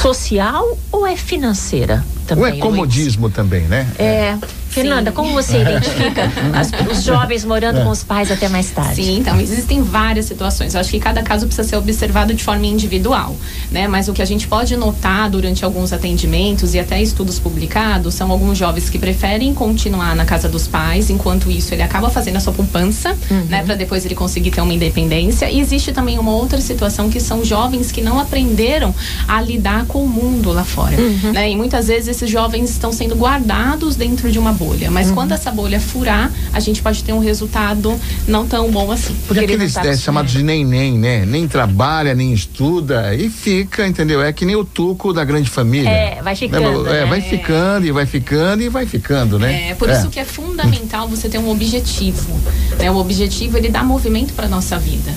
social 0.00 0.78
ou 0.92 1.06
é 1.06 1.16
financeira? 1.16 2.04
Também, 2.26 2.44
ou 2.44 2.50
é 2.50 2.58
comodismo 2.58 3.24
Luiz? 3.24 3.34
também, 3.34 3.62
né? 3.62 3.86
É. 3.98 4.36
Fernanda, 4.76 5.10
como 5.10 5.32
você 5.32 5.62
identifica 5.62 6.30
as, 6.52 6.70
os 6.90 7.02
jovens 7.02 7.44
morando 7.44 7.80
é. 7.80 7.84
com 7.84 7.90
os 7.90 8.04
pais 8.04 8.30
até 8.30 8.46
mais 8.48 8.70
tarde? 8.70 9.02
Sim, 9.02 9.18
então 9.18 9.40
existem 9.40 9.82
várias 9.82 10.26
situações. 10.26 10.74
Eu 10.74 10.80
acho 10.80 10.90
que 10.90 11.00
cada 11.00 11.22
caso 11.22 11.46
precisa 11.46 11.66
ser 11.66 11.76
observado 11.76 12.34
de 12.34 12.44
forma 12.44 12.66
individual, 12.66 13.34
né? 13.70 13.88
Mas 13.88 14.08
o 14.08 14.12
que 14.12 14.20
a 14.20 14.24
gente 14.26 14.46
pode 14.46 14.76
notar 14.76 15.30
durante 15.30 15.64
alguns 15.64 15.92
atendimentos 15.94 16.74
e 16.74 16.78
até 16.78 17.00
estudos 17.00 17.38
publicados 17.38 18.14
são 18.14 18.30
alguns 18.30 18.58
jovens 18.58 18.90
que 18.90 18.98
preferem 18.98 19.54
continuar 19.54 20.14
na 20.14 20.26
casa 20.26 20.46
dos 20.48 20.68
pais, 20.68 21.08
enquanto 21.08 21.50
isso 21.50 21.72
ele 21.72 21.82
acaba 21.82 22.10
fazendo 22.10 22.36
a 22.36 22.40
sua 22.40 22.52
poupança, 22.52 23.16
uhum. 23.30 23.46
né, 23.48 23.62
para 23.64 23.74
depois 23.74 24.04
ele 24.04 24.14
conseguir 24.14 24.50
ter 24.50 24.60
uma 24.60 24.74
independência. 24.74 25.50
E 25.50 25.58
existe 25.58 25.92
também 25.92 26.18
uma 26.18 26.32
outra 26.32 26.60
situação 26.60 27.08
que 27.08 27.18
são 27.18 27.42
jovens 27.44 27.90
que 27.90 28.02
não 28.02 28.20
aprenderam 28.20 28.94
a 29.26 29.40
lidar 29.40 29.86
com 29.86 30.04
o 30.04 30.08
mundo 30.08 30.52
lá 30.52 30.64
fora, 30.64 30.96
uhum. 30.96 31.32
né? 31.32 31.50
E 31.50 31.56
muitas 31.56 31.88
vezes 31.88 32.08
esses 32.08 32.28
jovens 32.30 32.70
estão 32.70 32.92
sendo 32.92 33.14
guardados 33.14 33.96
dentro 33.96 34.30
de 34.30 34.38
uma 34.38 34.52
bolha 34.52 34.65
bolha. 34.66 34.90
Mas 34.90 35.08
uhum. 35.08 35.14
quando 35.14 35.32
essa 35.32 35.50
bolha 35.50 35.80
furar, 35.80 36.30
a 36.52 36.60
gente 36.60 36.82
pode 36.82 37.02
ter 37.04 37.12
um 37.12 37.20
resultado 37.20 37.98
não 38.26 38.46
tão 38.46 38.70
bom 38.70 38.90
assim. 38.90 39.14
Porque 39.26 39.44
aqueles 39.44 39.72
tá 39.72 39.86
é, 39.86 39.96
chamados 39.96 40.32
de 40.32 40.42
nem-nem, 40.42 40.98
né? 40.98 41.24
Nem 41.24 41.46
trabalha, 41.46 42.14
nem 42.14 42.32
estuda 42.32 43.14
e 43.14 43.30
fica, 43.30 43.86
entendeu? 43.86 44.22
É 44.22 44.32
que 44.32 44.44
nem 44.44 44.56
o 44.56 44.64
tuco 44.64 45.12
da 45.12 45.24
grande 45.24 45.48
família. 45.48 45.88
É, 45.88 46.22
vai 46.22 46.34
ficando. 46.34 46.86
É, 46.88 47.00
né? 47.00 47.06
vai 47.06 47.20
ficando 47.20 47.86
e 47.86 47.92
vai 47.92 48.06
ficando 48.06 48.62
e 48.62 48.68
vai 48.68 48.86
ficando, 48.86 49.38
né? 49.38 49.70
É, 49.70 49.74
por 49.74 49.88
é. 49.88 49.92
isso 49.92 50.08
que 50.08 50.18
é 50.18 50.24
fundamental 50.24 51.08
você 51.08 51.28
ter 51.28 51.38
um 51.38 51.50
objetivo. 51.50 52.38
Né? 52.78 52.90
O 52.90 52.96
objetivo, 52.96 53.56
ele 53.56 53.68
dá 53.68 53.82
movimento 53.82 54.32
para 54.34 54.48
nossa 54.48 54.78
vida. 54.78 55.12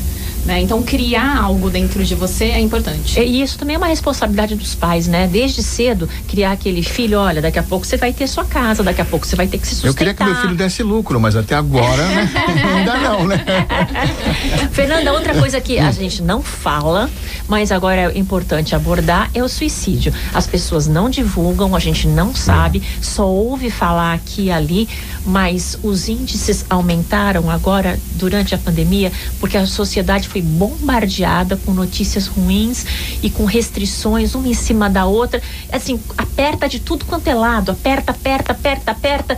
Né? 0.49 0.61
Então, 0.61 0.81
criar 0.81 1.43
algo 1.43 1.69
dentro 1.69 2.03
de 2.03 2.15
você 2.15 2.45
é 2.45 2.59
importante. 2.59 3.19
E 3.19 3.39
isso 3.39 3.55
também 3.55 3.75
é 3.75 3.77
uma 3.77 3.85
responsabilidade 3.85 4.55
dos 4.55 4.73
pais, 4.73 5.05
né? 5.05 5.27
Desde 5.27 5.61
cedo, 5.61 6.09
criar 6.27 6.53
aquele 6.53 6.81
filho, 6.81 7.19
olha, 7.19 7.39
daqui 7.39 7.59
a 7.59 7.63
pouco 7.63 7.85
você 7.85 7.97
vai 7.97 8.11
ter 8.11 8.25
sua 8.25 8.43
casa, 8.45 8.81
daqui 8.81 8.99
a 8.99 9.05
pouco 9.05 9.27
você 9.27 9.35
vai 9.35 9.45
ter 9.45 9.59
que 9.59 9.67
se 9.67 9.75
sustentar. 9.75 9.91
Eu 9.91 9.95
queria 9.95 10.13
que 10.15 10.23
meu 10.23 10.35
filho 10.37 10.55
desse 10.55 10.81
lucro, 10.81 11.19
mas 11.19 11.35
até 11.35 11.53
agora, 11.53 12.03
né? 12.03 12.31
ainda 12.77 12.97
não, 12.97 13.27
né? 13.27 13.45
Fernanda, 14.73 15.13
outra 15.13 15.35
coisa 15.35 15.61
que 15.61 15.77
a 15.77 15.91
gente 15.91 16.23
não 16.23 16.41
fala, 16.41 17.07
mas 17.47 17.71
agora 17.71 18.11
é 18.11 18.17
importante 18.17 18.73
abordar, 18.73 19.29
é 19.35 19.43
o 19.43 19.47
suicídio. 19.47 20.11
As 20.33 20.47
pessoas 20.47 20.87
não 20.87 21.11
divulgam, 21.11 21.75
a 21.75 21.79
gente 21.79 22.07
não 22.07 22.33
sabe, 22.33 22.81
só 22.99 23.27
ouve 23.27 23.69
falar 23.69 24.13
aqui 24.13 24.45
e 24.45 24.51
ali, 24.51 24.89
mas 25.23 25.77
os 25.83 26.09
índices 26.09 26.65
aumentaram 26.67 27.51
agora 27.51 27.99
durante 28.15 28.55
a 28.55 28.57
pandemia, 28.57 29.11
porque 29.39 29.55
a 29.55 29.67
sociedade 29.67 30.27
foi 30.27 30.38
bombardeada 30.41 31.57
com 31.57 31.71
notícias 31.71 32.27
ruins 32.27 32.85
e 33.21 33.29
com 33.29 33.45
restrições 33.45 34.35
uma 34.35 34.47
em 34.47 34.53
cima 34.53 34.89
da 34.89 35.05
outra. 35.05 35.41
Assim, 35.71 35.99
aperta 36.17 36.67
de 36.67 36.79
tudo 36.79 37.05
quanto 37.05 37.27
é 37.27 37.33
lado, 37.33 37.71
aperta, 37.71 38.11
aperta, 38.11 38.51
aperta, 38.51 38.91
aperta 38.91 39.37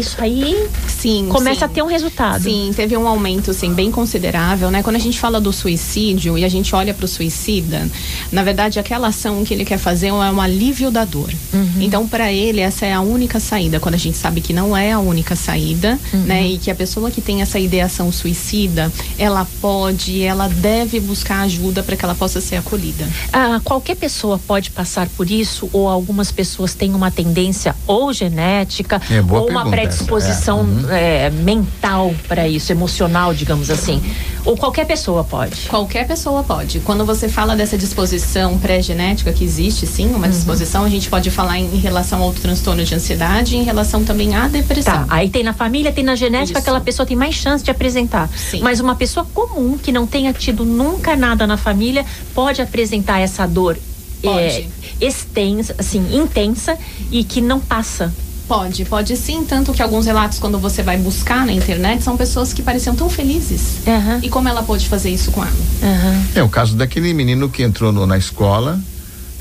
isso 0.00 0.16
aí 0.20 0.68
sim, 0.86 1.28
começa 1.30 1.60
sim. 1.60 1.64
a 1.64 1.68
ter 1.68 1.82
um 1.82 1.86
resultado. 1.86 2.42
Sim, 2.42 2.70
teve 2.74 2.96
um 2.96 3.06
aumento 3.06 3.52
sim, 3.52 3.72
bem 3.72 3.90
considerável, 3.90 4.70
né? 4.70 4.82
Quando 4.82 4.96
a 4.96 5.00
gente 5.00 5.18
fala 5.18 5.40
do 5.40 5.52
suicídio 5.52 6.36
e 6.36 6.44
a 6.44 6.48
gente 6.48 6.74
olha 6.74 6.92
para 6.92 7.04
o 7.04 7.08
suicida, 7.08 7.88
na 8.30 8.42
verdade 8.42 8.78
aquela 8.78 9.08
ação 9.08 9.44
que 9.44 9.54
ele 9.54 9.64
quer 9.64 9.78
fazer 9.78 10.08
é 10.08 10.12
um 10.12 10.40
alívio 10.40 10.90
da 10.90 11.04
dor. 11.04 11.30
Uhum. 11.52 11.70
Então 11.80 12.06
para 12.06 12.32
ele 12.32 12.60
essa 12.60 12.86
é 12.86 12.92
a 12.92 13.00
única 13.00 13.40
saída, 13.40 13.80
quando 13.80 13.94
a 13.94 13.98
gente 13.98 14.16
sabe 14.16 14.40
que 14.40 14.52
não 14.52 14.76
é 14.76 14.92
a 14.92 14.98
única 14.98 15.34
saída, 15.34 15.98
uhum. 16.12 16.20
né? 16.20 16.46
E 16.46 16.58
que 16.58 16.70
a 16.70 16.74
pessoa 16.74 17.10
que 17.10 17.20
tem 17.20 17.42
essa 17.42 17.58
ideação 17.58 18.10
suicida, 18.12 18.92
ela 19.18 19.46
pode, 19.60 20.22
ela 20.22 20.48
deve 20.48 21.00
buscar 21.00 21.42
ajuda 21.42 21.82
para 21.82 21.96
que 21.96 22.04
ela 22.04 22.14
possa 22.14 22.40
ser 22.40 22.56
acolhida. 22.56 23.06
Ah, 23.32 23.60
qualquer 23.64 23.96
pessoa 23.96 24.38
pode 24.38 24.70
passar 24.70 25.08
por 25.16 25.30
isso 25.30 25.68
ou 25.72 25.88
algumas 25.88 26.30
pessoas 26.30 26.74
têm 26.74 26.94
uma 26.94 27.10
tendência 27.10 27.74
ou 27.86 28.12
genética 28.12 29.00
é, 29.10 29.20
ou 29.20 29.48
uma 29.48 29.68
pré 29.68 29.85
predisposição 29.86 30.60
é. 30.60 30.62
Uhum. 30.62 30.90
é, 30.90 31.30
mental 31.30 32.14
para 32.28 32.48
isso, 32.48 32.72
emocional, 32.72 33.34
digamos 33.34 33.70
assim. 33.70 34.02
Ou 34.44 34.56
qualquer 34.56 34.86
pessoa 34.86 35.24
pode? 35.24 35.62
Qualquer 35.68 36.06
pessoa 36.06 36.44
pode. 36.44 36.78
Quando 36.80 37.04
você 37.04 37.28
fala 37.28 37.56
dessa 37.56 37.76
disposição 37.76 38.56
pré-genética, 38.58 39.32
que 39.32 39.44
existe 39.44 39.86
sim 39.86 40.06
uma 40.06 40.26
uhum. 40.26 40.32
disposição, 40.32 40.84
a 40.84 40.88
gente 40.88 41.08
pode 41.08 41.30
falar 41.30 41.58
em, 41.58 41.64
em, 41.64 41.78
relação 41.78 42.22
ao 42.22 42.32
transtorno 42.32 42.84
de 42.84 42.94
ansiedade 42.94 43.56
e 43.56 43.58
em 43.58 43.64
relação 43.64 44.04
também 44.04 44.36
à 44.36 44.46
depressão. 44.46 45.04
Tá, 45.04 45.06
aí 45.08 45.28
tem 45.28 45.42
na 45.42 45.52
família, 45.52 45.90
tem 45.90 46.04
na 46.04 46.14
genética, 46.14 46.58
isso. 46.58 46.68
aquela 46.68 46.80
pessoa 46.80 47.04
tem 47.04 47.16
mais 47.16 47.34
chance 47.34 47.64
de 47.64 47.70
apresentar. 47.70 48.30
Sim. 48.36 48.60
Mas 48.60 48.78
uma 48.78 48.94
pessoa 48.94 49.26
comum 49.34 49.76
que 49.76 49.90
não 49.90 50.06
tenha 50.06 50.32
tido 50.32 50.64
nunca 50.64 51.16
nada 51.16 51.46
na 51.46 51.56
família 51.56 52.06
pode 52.32 52.62
apresentar 52.62 53.18
essa 53.18 53.46
dor 53.46 53.76
é, 54.22 54.64
extensa, 55.00 55.74
assim, 55.78 56.16
intensa 56.16 56.78
e 57.10 57.24
que 57.24 57.40
não 57.40 57.60
passa 57.60 58.12
Pode, 58.48 58.84
pode 58.84 59.16
sim, 59.16 59.44
tanto 59.44 59.72
que 59.72 59.82
alguns 59.82 60.06
relatos 60.06 60.38
quando 60.38 60.56
você 60.58 60.80
vai 60.82 60.96
buscar 60.96 61.44
na 61.44 61.52
internet 61.52 62.02
são 62.04 62.16
pessoas 62.16 62.52
que 62.52 62.62
pareciam 62.62 62.94
tão 62.94 63.10
felizes. 63.10 63.78
Aham. 63.86 64.20
E 64.22 64.28
como 64.28 64.48
ela 64.48 64.62
pôde 64.62 64.88
fazer 64.88 65.10
isso 65.10 65.32
com 65.32 65.42
ela? 65.42 65.52
Aham. 65.82 66.22
É 66.34 66.42
o 66.44 66.48
caso 66.48 66.76
daquele 66.76 67.12
menino 67.12 67.48
que 67.48 67.62
entrou 67.64 67.90
no- 67.92 68.06
na 68.06 68.16
escola 68.16 68.78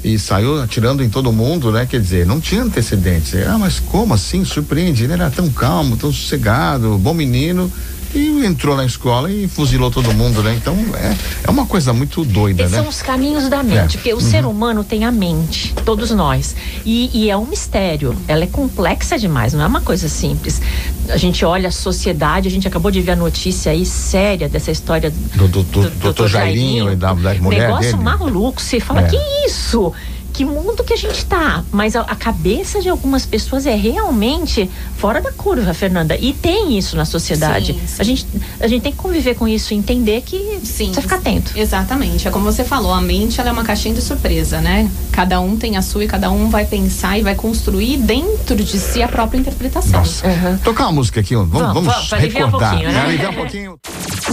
e 0.04 0.18
saiu 0.18 0.60
atirando 0.62 1.04
em 1.04 1.10
todo 1.10 1.32
mundo, 1.32 1.72
né? 1.72 1.86
Quer 1.86 2.02
dizer, 2.02 2.26
não 2.26 2.40
tinha 2.42 2.64
antecedentes. 2.64 3.36
Ah, 3.48 3.58
mas 3.60 3.80
como 3.80 4.14
assim? 4.14 4.44
Surpreende. 4.44 5.04
Ele 5.04 5.14
era 5.14 5.30
tão 5.30 5.50
calmo, 5.50 5.96
tão 5.98 6.12
sossegado, 6.12 6.98
bom 6.98 7.14
menino. 7.14 7.72
E 8.16 8.46
entrou 8.46 8.78
na 8.78 8.86
escola 8.86 9.30
e 9.30 9.46
fuzilou 9.48 9.92
todo 9.92 10.14
mundo, 10.14 10.42
né? 10.42 10.56
Então 10.56 10.74
é, 10.96 11.16
é 11.44 11.52
uma 11.52 11.66
coisa 11.66 11.92
muito 11.92 12.24
doida, 12.24 12.64
Esses 12.64 12.72
né? 12.72 12.80
são 12.80 12.88
os 12.90 13.02
caminhos 13.02 13.50
da 13.50 13.62
mente, 13.62 13.98
É. 13.98 14.00
porque 14.00 14.14
o 14.14 14.22
ser 14.22 14.46
humano 14.46 14.84
tem 14.86 15.04
a 15.04 15.12
mente, 15.12 15.74
todos 15.84 16.12
nós. 16.12 16.56
E, 16.86 17.10
e 17.14 17.30
é 17.30 17.36
um 17.36 17.46
mistério. 17.46 18.16
Ela 18.28 18.46
é 18.46 18.48
complexa 18.48 19.20
demais, 19.20 19.54
não 19.54 19.62
é 19.64 19.68
uma 19.68 19.82
coisa 19.82 20.08
simples. 20.08 20.62
A 21.10 21.18
gente 21.18 21.44
olha 21.44 21.68
a 21.68 21.72
sociedade, 21.72 22.48
a 22.48 22.52
gente 22.52 22.68
acabou 22.68 22.90
de 22.90 23.02
ver 23.02 23.12
a 23.12 23.16
notícia 23.18 23.72
aí 23.74 23.86
séria 23.86 24.48
dessa 24.48 24.72
história 24.72 25.12
Do- 25.36 25.48
do- 25.50 25.64
do- 25.64 25.90
doutor 25.90 26.30
Jairinho 26.30 26.92
e 26.94 26.96
da- 26.96 27.14
da 27.14 27.34
mulher 27.36 27.68
Negócio 27.68 27.92
dele. 27.92 28.04
maluco. 28.04 28.62
Você 28.62 28.80
fala, 28.80 29.02
É. 29.02 29.08
que 29.10 29.18
isso? 29.46 29.92
Que 30.36 30.44
mundo 30.44 30.84
que 30.84 30.92
a 30.92 30.98
gente 30.98 31.26
tá? 31.26 31.64
Mas 31.72 31.96
a, 31.96 32.02
a 32.02 32.16
cabeça 32.16 32.82
de 32.82 32.90
algumas 32.90 33.26
pessoas 33.26 33.66
é 33.66 33.74
realmente 33.74 34.70
fora 34.98 35.22
da 35.22 35.32
curva, 35.32 35.74
Fernanda. 35.74 36.18
E 36.18 36.34
tem 36.34 36.78
isso 36.78 36.98
na 36.98 37.06
sociedade. 37.06 37.74
Sim, 37.74 37.88
sim. 37.88 37.96
A, 38.00 38.04
gente, 38.04 38.28
a 38.60 38.68
gente 38.68 38.82
tem 38.82 38.92
que 38.92 38.98
conviver 38.98 39.36
com 39.36 39.48
isso, 39.48 39.74
entender 39.74 40.22
que 40.24 40.38
Sim. 40.62 40.88
precisa 40.88 41.02
ficar 41.02 41.16
atento. 41.16 41.54
Exatamente. 41.56 42.28
É 42.28 42.32
como 42.32 42.44
você 42.44 42.66
falou, 42.66 42.94
a 42.94 43.00
mente 43.00 43.40
ela 43.40 43.50
é 43.50 43.54
uma 43.54 43.64
caixinha 43.64 43.96
de 43.96 44.02
surpresa, 44.02 44.60
né? 44.60 44.92
Cada 45.10 45.40
um 45.40 45.56
tem 45.56 45.78
a 45.78 45.82
sua 45.82 46.04
e 46.04 46.08
cada 46.08 46.30
um 46.30 46.50
vai 46.50 46.66
pensar 46.66 47.18
e 47.18 47.22
vai 47.22 47.36
construir 47.36 47.96
dentro 47.96 48.58
de 48.58 48.78
si 48.78 49.02
a 49.02 49.08
própria 49.08 49.40
interpretação. 49.40 50.02
Nossa. 50.02 50.28
Uhum. 50.28 50.58
Tocar 50.58 50.88
uma 50.88 50.92
música 50.92 51.22
aqui, 51.22 51.34
vamos, 51.34 51.52
Vamos, 51.52 51.74
vamos, 51.74 52.12
aliviar 52.12 52.44
um 52.44 52.46
recordar. 52.48 52.72
pouquinho, 52.72 52.92
né? 52.92 53.30
Um 53.30 53.34
pouquinho. 53.34 53.80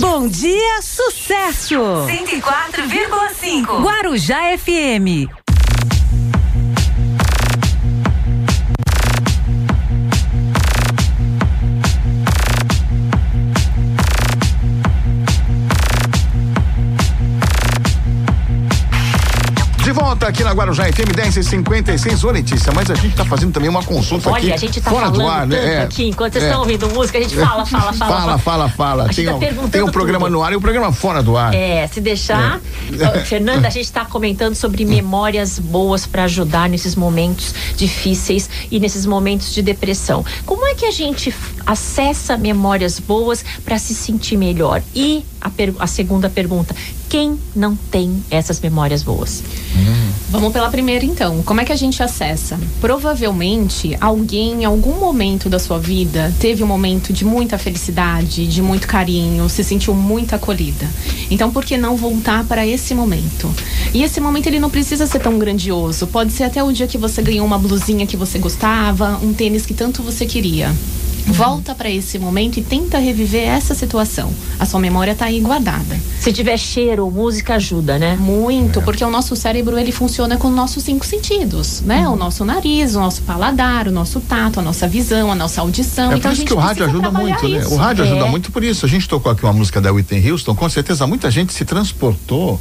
Bom 0.00 0.26
dia, 0.26 0.80
sucesso! 0.82 1.76
104,5. 1.76 3.84
Guarujá 3.84 4.40
FM. 4.58 5.41
Volta 20.12 20.28
aqui 20.28 20.44
na 20.44 20.52
Guarujá 20.52 20.84
FM 20.84 21.14
10 21.16 21.38
e 21.38 21.42
56 21.42 22.24
Ô 22.24 22.30
Letícia, 22.30 22.70
mas 22.74 22.90
a 22.90 22.94
gente 22.94 23.16
tá 23.16 23.24
fazendo 23.24 23.50
também 23.50 23.70
uma 23.70 23.82
consulta 23.82 24.28
aqui. 24.28 24.44
Olha, 24.44 24.54
a 24.54 24.58
gente 24.58 24.78
tá 24.78 24.90
fora 24.90 25.06
falando 25.06 25.22
do 25.22 25.26
ar, 25.26 25.46
né? 25.46 25.76
É, 25.76 25.82
aqui, 25.82 26.06
enquanto 26.06 26.34
vocês 26.34 26.44
é. 26.44 26.48
estão 26.48 26.60
ouvindo 26.60 26.86
música, 26.90 27.16
a 27.16 27.22
gente 27.22 27.34
fala, 27.34 27.64
fala, 27.64 27.92
fala. 27.94 28.12
Fala, 28.12 28.38
fala, 28.38 28.68
fala. 28.68 29.08
Tem, 29.08 29.24
tá 29.24 29.34
um- 29.34 29.68
tem 29.70 29.82
um 29.82 29.90
programa 29.90 30.28
no 30.28 30.42
ar 30.42 30.52
e 30.52 30.56
um 30.56 30.60
programa 30.60 30.92
fora 30.92 31.22
do 31.22 31.34
ar. 31.34 31.54
É, 31.54 31.86
se 31.86 31.98
deixar. 31.98 32.60
Ó, 32.60 33.20
Fernanda, 33.20 33.68
a 33.68 33.70
gente 33.70 33.84
está 33.84 34.04
comentando 34.04 34.54
sobre 34.54 34.84
memórias 34.84 35.58
boas 35.58 36.06
para 36.06 36.24
ajudar 36.24 36.68
nesses 36.68 36.94
momentos 36.94 37.54
difíceis 37.74 38.50
e 38.70 38.78
nesses 38.78 39.06
momentos 39.06 39.54
de 39.54 39.62
depressão. 39.62 40.22
Como 40.44 40.66
é 40.66 40.74
que 40.74 40.84
a 40.84 40.90
gente 40.90 41.34
acessa 41.66 42.36
memórias 42.36 42.98
boas 42.98 43.44
para 43.64 43.78
se 43.78 43.94
sentir 43.94 44.36
melhor? 44.36 44.82
E 44.94 45.24
a, 45.40 45.50
a 45.78 45.86
segunda 45.86 46.30
pergunta: 46.30 46.74
quem 47.08 47.38
não 47.54 47.76
tem 47.76 48.24
essas 48.30 48.60
memórias 48.60 49.02
boas? 49.02 49.42
Vamos 50.30 50.50
pela 50.50 50.70
primeira 50.70 51.04
então. 51.04 51.42
Como 51.42 51.60
é 51.60 51.64
que 51.66 51.72
a 51.72 51.76
gente 51.76 52.02
acessa? 52.02 52.58
Provavelmente 52.80 53.94
alguém 54.00 54.62
em 54.62 54.64
algum 54.64 54.98
momento 54.98 55.50
da 55.50 55.58
sua 55.58 55.78
vida 55.78 56.32
teve 56.40 56.64
um 56.64 56.66
momento 56.66 57.12
de 57.12 57.22
muita 57.22 57.58
felicidade, 57.58 58.46
de 58.46 58.62
muito 58.62 58.88
carinho, 58.88 59.46
se 59.50 59.62
sentiu 59.62 59.92
muito 59.92 60.34
acolhida. 60.34 60.88
Então 61.30 61.50
por 61.50 61.62
que 61.62 61.76
não 61.76 61.96
voltar 61.96 62.44
para 62.44 62.66
esse 62.66 62.94
momento? 62.94 63.54
E 63.92 64.02
esse 64.02 64.20
momento 64.22 64.46
ele 64.46 64.58
não 64.58 64.70
precisa 64.70 65.06
ser 65.06 65.18
tão 65.18 65.38
grandioso. 65.38 66.06
Pode 66.06 66.32
ser 66.32 66.44
até 66.44 66.62
o 66.62 66.72
dia 66.72 66.86
que 66.86 66.96
você 66.96 67.20
ganhou 67.20 67.44
uma 67.44 67.58
blusinha 67.58 68.06
que 68.06 68.16
você 68.16 68.38
gostava, 68.38 69.18
um 69.22 69.34
tênis 69.34 69.66
que 69.66 69.74
tanto 69.74 70.02
você 70.02 70.24
queria. 70.24 70.74
Volta 71.26 71.74
para 71.74 71.88
esse 71.90 72.18
momento 72.18 72.58
e 72.58 72.62
tenta 72.62 72.98
reviver 72.98 73.46
essa 73.46 73.74
situação. 73.74 74.32
A 74.58 74.66
sua 74.66 74.80
memória 74.80 75.14
tá 75.14 75.26
aí 75.26 75.40
guardada. 75.40 75.98
Se 76.20 76.32
tiver 76.32 76.56
cheiro, 76.58 77.10
música 77.10 77.54
ajuda, 77.54 77.98
né? 77.98 78.16
Muito, 78.16 78.82
porque 78.82 79.04
o 79.04 79.10
nosso 79.10 79.34
cérebro 79.36 79.78
ele 79.78 79.92
funciona 79.92 80.36
com 80.36 80.48
os 80.48 80.54
nossos 80.54 80.82
cinco 80.82 81.06
sentidos, 81.06 81.80
né? 81.82 82.06
Uhum. 82.06 82.14
O 82.14 82.16
nosso 82.16 82.44
nariz, 82.44 82.94
o 82.94 83.00
nosso 83.00 83.22
paladar, 83.22 83.88
o 83.88 83.92
nosso 83.92 84.20
tato, 84.20 84.60
a 84.60 84.62
nossa 84.62 84.86
visão, 84.88 85.30
a 85.30 85.34
nossa 85.34 85.60
audição. 85.60 86.12
É 86.12 86.16
então 86.16 86.20
por 86.22 86.28
a 86.28 86.32
isso 86.32 86.40
gente 86.40 86.48
que 86.48 86.54
o 86.54 86.58
rádio 86.58 86.84
ajuda 86.86 87.10
muito, 87.10 87.48
né? 87.48 87.58
isso. 87.58 87.74
O 87.74 87.76
rádio 87.76 88.04
ajuda 88.04 88.26
É. 88.26 88.30
muito 88.30 88.50
por 88.52 88.62
isso. 88.64 88.84
A 88.84 88.88
gente 88.88 89.08
tocou 89.08 89.30
aqui 89.32 89.44
uma 89.44 89.52
música 89.52 89.80
da 89.80 89.92
Whitney 89.92 90.30
Houston, 90.30 90.54
com 90.54 90.68
certeza 90.68 91.06
muita 91.06 91.30
gente 91.30 91.52
se 91.52 91.64
transportou 91.64 92.60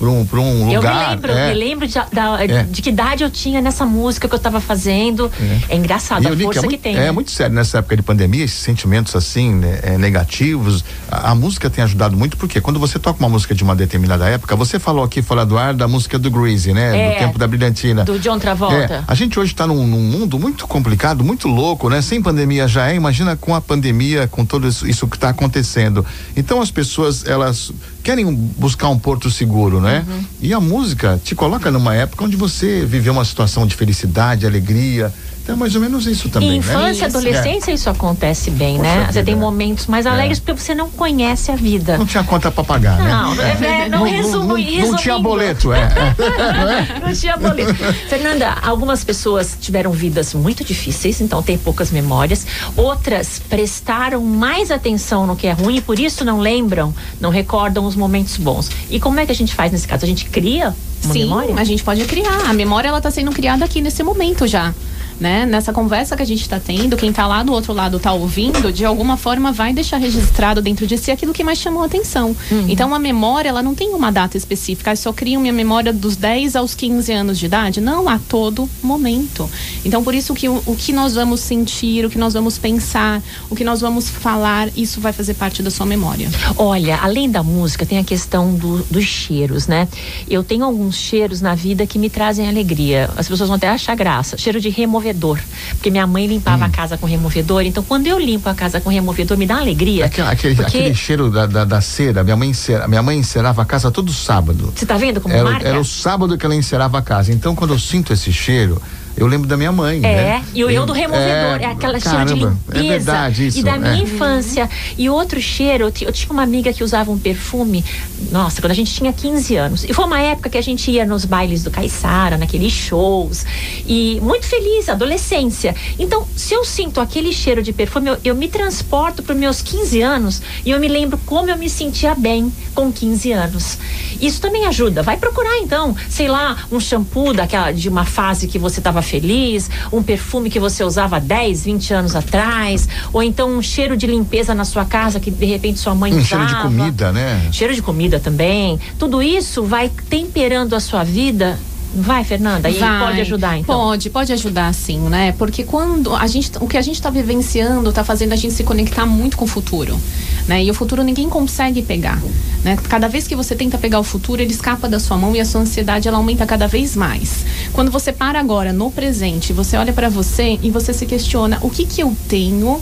para 0.00 0.08
um, 0.08 0.24
pra 0.24 0.40
um 0.40 0.70
Eu 0.70 0.76
lugar. 0.80 1.08
me 1.08 1.10
lembro, 1.14 1.32
é. 1.32 1.48
me 1.52 1.54
lembro 1.60 1.86
de, 1.86 1.94
da- 2.10 2.42
É. 2.42 2.62
de 2.62 2.80
que 2.80 2.88
idade 2.88 3.22
eu 3.22 3.30
tinha 3.30 3.60
nessa 3.60 3.84
música 3.84 4.26
que 4.26 4.34
eu 4.34 4.38
estava 4.38 4.58
fazendo. 4.60 5.30
É, 5.68 5.76
engraçado 5.76 6.22
E 6.22 6.26
a 6.26 6.30
eu 6.30 6.34
li 6.34 6.44
força 6.44 6.62
que, 6.62 6.68
que, 6.68 6.74
é 6.74 6.78
muito, 6.78 6.82
tem. 6.82 6.96
É 6.96 7.00
né? 7.06 7.10
muito 7.12 7.30
sério 7.30 7.54
nessa 7.54 7.78
época 7.78 7.96
de 7.96 8.02
pandemia, 8.02 8.42
esses 8.44 8.58
sentimentos 8.58 9.14
assim, 9.14 9.52
né, 9.54 9.78
é, 9.82 9.98
negativos. 9.98 10.82
A, 11.10 11.32
a 11.32 11.34
música 11.34 11.68
tem 11.68 11.84
ajudado 11.84 12.16
muito, 12.16 12.38
porque 12.38 12.60
quando 12.62 12.80
você 12.80 12.98
toca 12.98 13.18
uma 13.20 13.28
música 13.28 13.54
de 13.54 13.62
uma 13.62 13.76
determinada 13.76 14.26
época, 14.26 14.56
você 14.56 14.78
falou 14.78 15.04
aqui 15.04 15.20
fora 15.20 15.44
do 15.44 15.58
ar 15.58 15.74
da 15.74 15.86
música 15.86 16.18
do 16.18 16.30
Greasy, 16.30 16.72
né? 16.72 16.98
É, 16.98 17.12
do 17.12 17.18
tempo 17.18 17.38
da 17.38 17.46
brilhantina. 17.46 18.04
Do 18.04 18.18
John 18.18 18.38
Travolta. 18.38 18.94
É, 18.94 19.04
a 19.06 19.14
gente 19.14 19.38
hoje 19.38 19.52
está 19.52 19.66
num, 19.66 19.86
num 19.86 20.00
mundo 20.00 20.38
muito 20.38 20.66
complicado, 20.66 21.22
muito 21.22 21.46
louco, 21.46 21.90
né? 21.90 22.00
Sem 22.00 22.22
pandemia 22.22 22.66
já 22.66 22.90
é, 22.90 22.94
imagina 22.94 23.36
com 23.36 23.54
a 23.54 23.60
pandemia, 23.60 24.26
com 24.28 24.46
tudo 24.46 24.66
isso, 24.66 24.88
isso 24.88 25.06
que 25.06 25.16
está 25.16 25.28
acontecendo. 25.28 26.04
Então 26.34 26.62
as 26.62 26.70
pessoas, 26.70 27.26
elas 27.26 27.70
querem 28.02 28.24
um- 28.24 28.34
buscar 28.34 28.88
um 28.88 28.98
porto 28.98 29.30
seguro, 29.30 29.78
né? 29.80 29.89
Uhum. 29.98 30.24
E 30.40 30.54
a 30.54 30.60
música 30.60 31.20
te 31.22 31.34
coloca 31.34 31.70
numa 31.70 31.94
época 31.94 32.24
onde 32.24 32.36
você 32.36 32.84
viveu 32.84 33.12
uma 33.12 33.24
situação 33.24 33.66
de 33.66 33.74
felicidade, 33.74 34.46
alegria. 34.46 35.12
É 35.50 35.54
mais 35.56 35.74
ou 35.74 35.80
menos 35.80 36.06
isso 36.06 36.28
também, 36.28 36.50
Em 36.52 36.56
infância, 36.58 37.08
né? 37.08 37.14
adolescência, 37.16 37.72
isso 37.72 37.90
acontece 37.90 38.50
bem, 38.50 38.76
Poxa 38.76 38.88
né? 38.88 39.00
Você 39.06 39.06
vida, 39.12 39.24
tem 39.24 39.34
é. 39.34 39.36
momentos 39.36 39.86
mais 39.86 40.06
alegres 40.06 40.38
porque 40.38 40.60
você 40.60 40.74
não 40.74 40.88
conhece 40.90 41.50
a 41.50 41.56
vida. 41.56 41.98
Não 41.98 42.06
tinha 42.06 42.22
conta 42.24 42.50
para 42.50 42.62
pagar, 42.64 42.98
né? 42.98 43.10
Não, 43.10 43.34
não, 43.34 43.44
é- 43.44 43.88
não, 43.88 44.02
resumo, 44.04 44.56
não, 44.56 44.86
não 44.90 44.96
tinha 44.96 45.18
boleto, 45.18 45.72
é. 45.72 45.80
Não 47.04 47.12
tinha 47.12 47.36
boleto. 47.36 47.74
Fernanda, 48.08 48.54
algumas 48.62 49.02
pessoas 49.04 49.56
tiveram 49.60 49.90
vidas 49.92 50.34
muito 50.34 50.64
difíceis, 50.64 51.20
então 51.20 51.42
tem 51.42 51.56
poucas 51.58 51.90
memórias. 51.90 52.46
Outras 52.76 53.40
prestaram 53.48 54.22
mais 54.22 54.70
atenção 54.70 55.26
no 55.26 55.34
que 55.36 55.46
é 55.46 55.52
ruim 55.52 55.76
e 55.76 55.80
por 55.80 55.98
isso 55.98 56.24
não 56.24 56.38
lembram, 56.40 56.94
não 57.20 57.30
recordam 57.30 57.84
os 57.84 57.96
momentos 57.96 58.36
bons. 58.36 58.70
E 58.90 59.00
como 59.00 59.18
é 59.20 59.26
que 59.26 59.32
a 59.32 59.34
gente 59.34 59.54
faz 59.54 59.72
nesse 59.72 59.86
caso? 59.88 60.04
A 60.04 60.08
gente 60.08 60.26
cria 60.26 60.74
uma 61.04 61.12
Sim, 61.12 61.20
memória? 61.20 61.54
a 61.56 61.64
gente 61.64 61.82
pode 61.82 62.04
criar. 62.04 62.48
A 62.48 62.52
memória 62.52 62.88
ela 62.88 63.00
tá 63.00 63.10
sendo 63.10 63.30
criada 63.32 63.64
aqui 63.64 63.80
nesse 63.80 64.02
momento 64.02 64.46
já. 64.46 64.74
Né? 65.20 65.44
Nessa 65.44 65.70
conversa 65.70 66.16
que 66.16 66.22
a 66.22 66.26
gente 66.26 66.40
está 66.40 66.58
tendo, 66.58 66.96
quem 66.96 67.10
está 67.10 67.26
lá 67.26 67.42
do 67.42 67.52
outro 67.52 67.74
lado 67.74 67.98
está 67.98 68.10
ouvindo, 68.10 68.72
de 68.72 68.86
alguma 68.86 69.18
forma 69.18 69.52
vai 69.52 69.70
deixar 69.74 69.98
registrado 69.98 70.62
dentro 70.62 70.86
de 70.86 70.96
si 70.96 71.10
aquilo 71.10 71.34
que 71.34 71.44
mais 71.44 71.58
chamou 71.58 71.82
a 71.82 71.86
atenção. 71.86 72.34
Uhum. 72.50 72.64
Então 72.70 72.94
a 72.94 72.98
memória, 72.98 73.50
ela 73.50 73.62
não 73.62 73.74
tem 73.74 73.90
uma 73.90 74.10
data 74.10 74.38
específica, 74.38 74.90
eu 74.92 74.96
só 74.96 75.12
crio 75.12 75.38
minha 75.38 75.52
memória 75.52 75.92
dos 75.92 76.16
10 76.16 76.56
aos 76.56 76.74
15 76.74 77.12
anos 77.12 77.38
de 77.38 77.44
idade. 77.44 77.82
Não, 77.82 78.08
a 78.08 78.18
todo 78.18 78.66
momento. 78.82 79.48
Então 79.84 80.02
por 80.02 80.14
isso 80.14 80.32
que 80.32 80.48
o, 80.48 80.62
o 80.64 80.74
que 80.74 80.90
nós 80.92 81.14
vamos 81.14 81.40
sentir, 81.40 82.06
o 82.06 82.08
que 82.10 82.16
nós 82.18 82.32
vamos 82.32 82.56
pensar, 82.56 83.22
o 83.50 83.54
que 83.54 83.62
nós 83.62 83.82
vamos 83.82 84.08
falar, 84.08 84.68
isso 84.74 85.02
vai 85.02 85.12
fazer 85.12 85.34
parte 85.34 85.62
da 85.62 85.70
sua 85.70 85.84
memória. 85.84 86.30
Olha, 86.56 86.96
além 87.02 87.30
da 87.30 87.42
música, 87.42 87.84
tem 87.84 87.98
a 87.98 88.04
questão 88.04 88.54
do- 88.54 88.82
dos 88.90 89.04
cheiros, 89.04 89.66
né? 89.66 89.86
Eu 90.28 90.42
tenho 90.42 90.64
alguns 90.64 90.96
cheiros 90.96 91.42
na 91.42 91.54
vida 91.54 91.86
que 91.86 91.98
me 91.98 92.08
trazem 92.08 92.48
alegria. 92.48 93.10
As 93.18 93.28
pessoas 93.28 93.48
vão 93.48 93.56
até 93.56 93.68
achar 93.68 93.94
graça. 93.94 94.38
Cheiro 94.38 94.58
de 94.60 94.70
removedor. 95.12 95.38
Porque 95.72 95.90
minha 95.90 96.06
mãe 96.06 96.26
limpava 96.26 96.64
Hum. 96.64 96.66
a 96.66 96.70
casa 96.70 96.96
com 96.96 97.06
removedor. 97.06 97.62
Então, 97.62 97.82
quando 97.82 98.06
eu 98.06 98.18
limpo 98.18 98.48
a 98.48 98.54
casa 98.54 98.80
com 98.80 98.90
removedor, 98.90 99.36
me 99.36 99.46
dá 99.46 99.58
alegria. 99.58 100.06
Aquele, 100.06 100.28
aquele, 100.28 100.54
porque 100.54 100.78
aquele 100.78 100.94
cheiro 100.94 101.30
da, 101.30 101.46
da, 101.46 101.64
da 101.64 101.80
cera, 101.80 102.22
minha 102.22 102.36
mãe, 102.36 102.50
encera, 102.50 102.86
minha 102.88 103.02
mãe 103.02 103.18
encerava 103.18 103.62
a 103.62 103.64
casa 103.64 103.90
todo 103.90 104.12
sábado. 104.12 104.72
Você 104.74 104.86
tá 104.86 104.96
vendo 104.96 105.20
como 105.20 105.34
Era, 105.34 105.50
marca? 105.50 105.68
era 105.68 105.80
o 105.80 105.84
sábado 105.84 106.36
que 106.36 106.44
ela 106.44 106.54
encerava 106.54 106.98
a 106.98 107.02
casa. 107.02 107.32
Então, 107.32 107.54
quando 107.54 107.72
eu 107.74 107.78
sinto 107.78 108.12
esse 108.12 108.32
cheiro, 108.32 108.80
eu 109.16 109.26
lembro 109.26 109.48
da 109.48 109.56
minha 109.56 109.72
mãe. 109.72 109.98
É, 109.98 110.00
né? 110.00 110.44
e 110.54 110.64
o 110.64 110.70
eu 110.70 110.86
do 110.86 110.92
removedor, 110.92 111.60
é, 111.60 111.66
aquela 111.66 112.00
cheiro 112.00 112.24
de 112.24 112.40
caramba, 112.40 112.58
limpeza. 112.68 112.78
É 112.78 112.88
verdade 112.88 113.46
isso. 113.46 113.58
E 113.58 113.62
da 113.62 113.76
minha 113.76 113.94
é. 113.94 114.02
infância. 114.02 114.70
E 114.96 115.08
outro 115.10 115.40
cheiro, 115.40 115.84
eu, 115.84 115.92
eu 116.06 116.12
tinha 116.12 116.32
uma 116.32 116.42
amiga 116.42 116.72
que 116.72 116.82
usava 116.82 117.10
um 117.10 117.18
perfume, 117.18 117.84
nossa, 118.30 118.60
quando 118.60 118.70
a 118.70 118.74
gente 118.74 118.92
tinha 118.94 119.12
15 119.12 119.56
anos. 119.56 119.84
E 119.84 119.92
foi 119.92 120.04
uma 120.04 120.20
época 120.20 120.48
que 120.48 120.58
a 120.58 120.62
gente 120.62 120.90
ia 120.90 121.04
nos 121.04 121.24
bailes 121.24 121.62
do 121.62 121.70
Caiçara, 121.70 122.38
naqueles 122.38 122.72
shows. 122.72 123.44
E 123.86 124.18
muito 124.22 124.46
feliz, 124.46 124.88
adolescência. 124.88 125.74
Então, 125.98 126.26
se 126.36 126.54
eu 126.54 126.64
sinto 126.64 127.00
aquele 127.00 127.32
cheiro 127.32 127.62
de 127.62 127.72
perfume, 127.72 128.10
eu, 128.10 128.18
eu 128.24 128.34
me 128.34 128.48
transporto 128.48 129.22
para 129.22 129.34
meus 129.34 129.60
15 129.62 130.00
anos 130.00 130.42
e 130.64 130.70
eu 130.70 130.80
me 130.80 130.88
lembro 130.88 131.18
como 131.26 131.50
eu 131.50 131.56
me 131.56 131.68
sentia 131.68 132.14
bem 132.14 132.52
com 132.74 132.92
15 132.92 133.32
anos. 133.32 133.78
Isso 134.20 134.40
também 134.40 134.66
ajuda. 134.66 135.02
Vai 135.02 135.16
procurar 135.16 135.58
então, 135.58 135.94
sei 136.08 136.28
lá, 136.28 136.56
um 136.70 136.80
shampoo 136.80 137.32
daquela 137.32 137.72
de 137.72 137.88
uma 137.88 138.04
fase 138.04 138.46
que 138.46 138.58
você 138.58 138.80
estava 138.80 138.99
estava 139.00 139.02
feliz, 139.02 139.70
um 139.92 140.02
perfume 140.02 140.50
que 140.50 140.60
você 140.60 140.84
usava 140.84 141.18
10, 141.18 141.64
20 141.64 141.94
anos 141.94 142.14
atrás, 142.16 142.88
ou 143.12 143.22
então 143.22 143.50
um 143.50 143.62
cheiro 143.62 143.96
de 143.96 144.06
limpeza 144.06 144.54
na 144.54 144.64
sua 144.64 144.84
casa 144.84 145.18
que 145.18 145.30
de 145.30 145.46
repente 145.46 145.78
sua 145.78 145.94
mãe 145.94 146.12
Um 146.12 146.18
usava. 146.18 146.26
cheiro 146.28 146.46
de 146.46 146.62
comida, 146.62 147.12
né? 147.12 147.48
Cheiro 147.50 147.74
de 147.74 147.82
comida 147.82 148.20
também. 148.20 148.78
Tudo 148.98 149.22
isso 149.22 149.64
vai 149.64 149.90
temperando 150.08 150.74
a 150.74 150.80
sua 150.80 151.02
vida. 151.02 151.58
Vai, 151.94 152.22
Fernanda? 152.24 152.70
E 152.70 152.78
Vai. 152.78 153.06
pode 153.06 153.20
ajudar, 153.20 153.58
então? 153.58 153.74
Pode, 153.74 154.10
pode 154.10 154.32
ajudar 154.32 154.72
sim, 154.72 154.98
né? 155.00 155.32
Porque 155.32 155.64
quando 155.64 156.14
a 156.14 156.26
gente, 156.26 156.52
o 156.60 156.68
que 156.68 156.76
a 156.76 156.82
gente 156.82 156.96
está 156.96 157.10
vivenciando 157.10 157.88
está 157.90 158.04
fazendo 158.04 158.32
a 158.32 158.36
gente 158.36 158.54
se 158.54 158.62
conectar 158.62 159.06
muito 159.06 159.36
com 159.36 159.44
o 159.44 159.48
futuro, 159.48 159.98
né? 160.46 160.62
E 160.62 160.70
o 160.70 160.74
futuro 160.74 161.02
ninguém 161.02 161.28
consegue 161.28 161.82
pegar, 161.82 162.20
né? 162.62 162.76
Cada 162.88 163.08
vez 163.08 163.26
que 163.26 163.34
você 163.34 163.56
tenta 163.56 163.76
pegar 163.76 163.98
o 163.98 164.04
futuro, 164.04 164.40
ele 164.40 164.52
escapa 164.52 164.88
da 164.88 165.00
sua 165.00 165.16
mão 165.16 165.34
e 165.34 165.40
a 165.40 165.44
sua 165.44 165.62
ansiedade 165.62 166.06
ela 166.06 166.18
aumenta 166.18 166.46
cada 166.46 166.68
vez 166.68 166.94
mais. 166.94 167.44
Quando 167.72 167.90
você 167.90 168.12
para 168.12 168.38
agora 168.38 168.72
no 168.72 168.90
presente, 168.90 169.52
você 169.52 169.76
olha 169.76 169.92
para 169.92 170.08
você 170.08 170.58
e 170.62 170.70
você 170.70 170.92
se 170.92 171.06
questiona 171.06 171.58
o 171.60 171.70
que 171.70 171.84
que 171.84 172.02
eu 172.02 172.16
tenho 172.28 172.80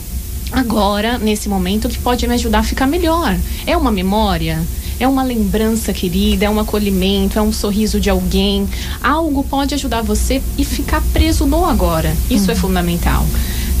agora 0.51 1.17
nesse 1.17 1.49
momento 1.49 1.89
que 1.89 1.97
pode 1.97 2.27
me 2.27 2.33
ajudar 2.35 2.59
a 2.59 2.63
ficar 2.63 2.87
melhor. 2.87 3.35
É 3.65 3.75
uma 3.75 3.91
memória? 3.91 4.59
É 4.99 5.07
uma 5.07 5.23
lembrança 5.23 5.93
querida, 5.93 6.45
é 6.45 6.49
um 6.49 6.59
acolhimento, 6.59 7.39
é 7.39 7.41
um 7.41 7.53
sorriso 7.53 7.99
de 7.99 8.09
alguém. 8.09 8.67
Algo 9.01 9.43
pode 9.43 9.73
ajudar 9.73 10.01
você 10.01 10.41
e 10.57 10.65
ficar 10.65 11.01
preso 11.13 11.45
no 11.45 11.65
agora. 11.65 12.15
Isso 12.29 12.51
é 12.51 12.55
fundamental. 12.55 13.25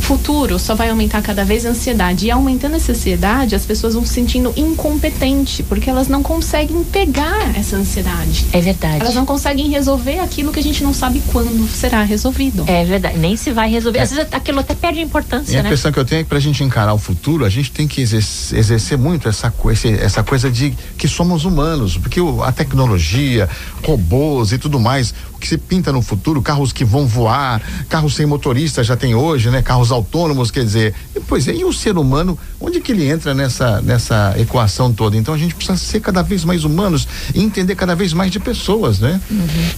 Futuro 0.09 0.57
só 0.57 0.73
vai 0.73 0.89
aumentar 0.89 1.21
cada 1.21 1.45
vez 1.45 1.67
a 1.67 1.69
ansiedade. 1.69 2.25
E 2.25 2.31
aumentando 2.31 2.75
essa 2.75 2.93
ansiedade, 2.93 3.53
as 3.53 3.63
pessoas 3.63 3.93
vão 3.93 4.03
se 4.03 4.11
sentindo 4.11 4.51
incompetente, 4.57 5.61
porque 5.61 5.87
elas 5.87 6.07
não 6.07 6.23
conseguem 6.23 6.83
pegar 6.83 7.55
essa 7.55 7.75
ansiedade. 7.75 8.47
É 8.51 8.59
verdade. 8.59 9.01
Elas 9.01 9.13
não 9.13 9.23
conseguem 9.23 9.69
resolver 9.69 10.17
aquilo 10.17 10.51
que 10.51 10.59
a 10.59 10.63
gente 10.63 10.83
não 10.83 10.95
sabe 10.95 11.21
quando 11.27 11.67
será 11.69 12.01
resolvido. 12.01 12.63
É 12.65 12.83
verdade. 12.83 13.19
Nem 13.19 13.37
se 13.37 13.51
vai 13.51 13.69
resolver. 13.69 13.99
Às 13.99 14.09
vezes 14.09 14.33
aquilo 14.33 14.61
até 14.61 14.73
perde 14.73 14.99
E 14.99 15.03
importância, 15.03 15.59
a 15.59 15.61
né? 15.61 15.69
impressão 15.69 15.91
que 15.91 15.99
eu 15.99 16.05
tenho 16.05 16.21
é 16.21 16.23
que 16.23 16.29
pra 16.29 16.39
gente 16.39 16.63
encarar 16.63 16.95
o 16.95 16.97
futuro, 16.97 17.45
a 17.45 17.49
gente 17.49 17.71
tem 17.71 17.87
que 17.87 18.01
exercer, 18.01 18.57
exercer 18.57 18.97
muito 18.97 19.29
essa, 19.29 19.53
essa 20.01 20.23
coisa 20.23 20.49
de 20.49 20.73
que 20.97 21.07
somos 21.07 21.45
humanos, 21.45 21.99
porque 21.99 22.19
a 22.43 22.51
tecnologia, 22.51 23.47
robôs 23.85 24.53
e 24.53 24.57
tudo 24.57 24.79
mais, 24.79 25.13
o 25.35 25.37
que 25.37 25.47
se 25.47 25.57
pinta 25.57 25.91
no 25.91 26.01
futuro, 26.01 26.41
carros 26.41 26.73
que 26.73 26.83
vão 26.83 27.05
voar, 27.05 27.61
carros 27.87 28.15
sem 28.15 28.25
motorista 28.25 28.83
já 28.83 28.97
tem 28.97 29.13
hoje, 29.13 29.51
né? 29.51 29.61
Carros 29.61 29.98
autônomos, 29.99 30.49
quer 30.51 30.63
dizer, 30.63 30.93
e, 31.15 31.19
pois 31.19 31.47
é, 31.47 31.53
e 31.53 31.63
o 31.65 31.71
ser 31.73 31.97
humano, 31.97 32.37
onde 32.59 32.79
que 32.81 32.91
ele 32.91 33.07
entra 33.07 33.33
nessa, 33.33 33.81
nessa 33.81 34.33
equação 34.37 34.91
toda? 34.93 35.15
Então 35.17 35.33
a 35.33 35.37
gente 35.37 35.53
precisa 35.55 35.77
ser 35.77 35.99
cada 35.99 36.21
vez 36.21 36.43
mais 36.43 36.63
humanos 36.63 37.07
e 37.33 37.41
entender 37.41 37.75
cada 37.75 37.95
vez 37.95 38.13
mais 38.13 38.31
de 38.31 38.39
pessoas, 38.39 38.99
né? 38.99 39.19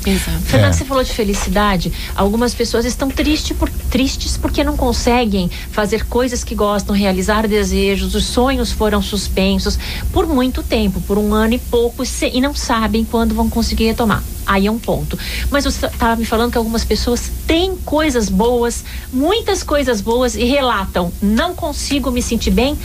Exato. 0.06 0.40
Fernanda, 0.46 0.70
É. 0.70 0.78
você 0.78 0.86
falou 0.86 1.04
de 1.04 1.12
felicidade. 1.12 1.92
Algumas 2.16 2.54
pessoas 2.54 2.86
estão 2.86 3.10
tristes, 3.10 3.56
por, 3.58 3.70
tristes 3.90 4.38
porque 4.38 4.64
não 4.64 4.78
conseguem 4.78 5.50
fazer 5.72 6.06
coisas 6.06 6.44
que 6.44 6.56
gostam, 6.56 6.96
realizar 6.96 7.48
desejos, 7.48 8.16
os 8.16 8.26
sonhos 8.26 8.72
foram 8.72 9.02
suspensos 9.02 9.78
por 10.12 10.28
muito 10.28 10.64
tempo, 10.64 11.02
por 11.02 11.18
um 11.18 11.34
ano 11.34 11.54
e 11.56 11.60
pouco, 11.60 12.06
se- 12.06 12.32
e 12.34 12.40
não 12.42 12.54
sabem 12.56 13.04
quando 13.04 13.34
vão 13.36 13.50
conseguir 13.50 13.86
retomar. 13.86 14.24
Aí 14.46 14.66
é 14.68 14.72
um 14.72 14.80
ponto. 14.80 15.18
Mas 15.50 15.64
você 15.66 15.86
estava 15.86 16.16
me 16.16 16.26
falando 16.26 16.52
que 16.52 16.58
algumas 16.58 16.84
pessoas 16.84 17.32
têm 17.48 17.76
coisas 17.86 18.28
boas, 18.28 18.84
muitas 19.14 19.62
coisas 19.64 20.02
boas, 20.02 20.11
e 20.36 20.44
relatam: 20.46 21.12
não 21.22 21.56
consigo 21.56 22.12
me 22.12 22.22
sentir 22.22 22.52
bem. 22.52 22.78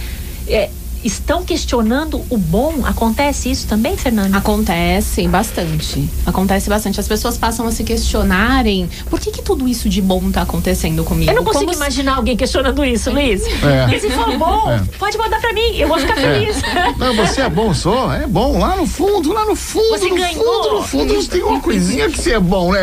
É, 0.49 0.71
estão 1.07 1.45
questionando 1.45 2.23
o 2.31 2.37
bom. 2.37 2.85
Acontece 2.85 3.51
isso 3.51 3.66
também, 3.66 3.97
Fernanda? 3.97 4.37
Acontece 4.38 5.27
bastante. 5.29 6.09
Acontece 6.25 6.69
bastante. 6.69 6.99
As 7.01 7.09
pessoas 7.09 7.37
passam 7.38 7.66
a 7.66 7.73
se 7.73 7.85
questionarem 7.85 8.88
por 9.09 9.21
que, 9.21 9.31
que 9.31 9.42
tudo 9.42 9.69
isso 9.69 9.88
de 9.88 10.01
bom 10.03 10.31
tá 10.31 10.42
acontecendo 10.42 11.05
comigo? 11.05 11.31
Eu 11.31 11.37
não 11.37 11.45
consigo 11.45 11.64
Como 11.66 11.75
se- 11.75 11.81
imaginar 11.81 12.16
alguém 12.16 12.37
questionando 12.37 12.85
isso, 12.85 13.11
Luiz. 13.11 13.42
É. 13.62 13.87
Luiz, 13.87 14.03
se 14.03 14.11
for 14.11 14.37
bom, 14.37 14.71
É. 14.71 14.83
pode 14.99 15.16
mandar 15.19 15.40
pra 15.40 15.53
mim, 15.53 15.77
eu 15.77 15.88
vou 15.88 15.99
ficar 15.99 16.14
feliz. 16.16 16.57
Não, 16.99 17.14
você 17.14 17.42
é 17.42 17.49
bom, 17.49 17.73
sou, 17.75 18.12
é 18.12 18.27
bom. 18.27 18.59
Lá 18.59 18.77
no 18.77 18.87
fundo, 18.87 19.33
lá 19.33 19.45
no 19.45 19.55
fundo, 19.57 19.88
Você 19.99 20.09
no 20.09 20.16
ganhou. 20.16 20.45
fundo, 20.62 20.75
no 20.77 20.83
fundo, 20.83 21.14
você 21.14 21.29
tem 21.31 21.42
uma 21.42 21.61
coisinha 21.61 22.09
que 22.11 22.21
você 22.21 22.33
é 22.33 22.40
bom, 22.40 22.73
né? 22.73 22.81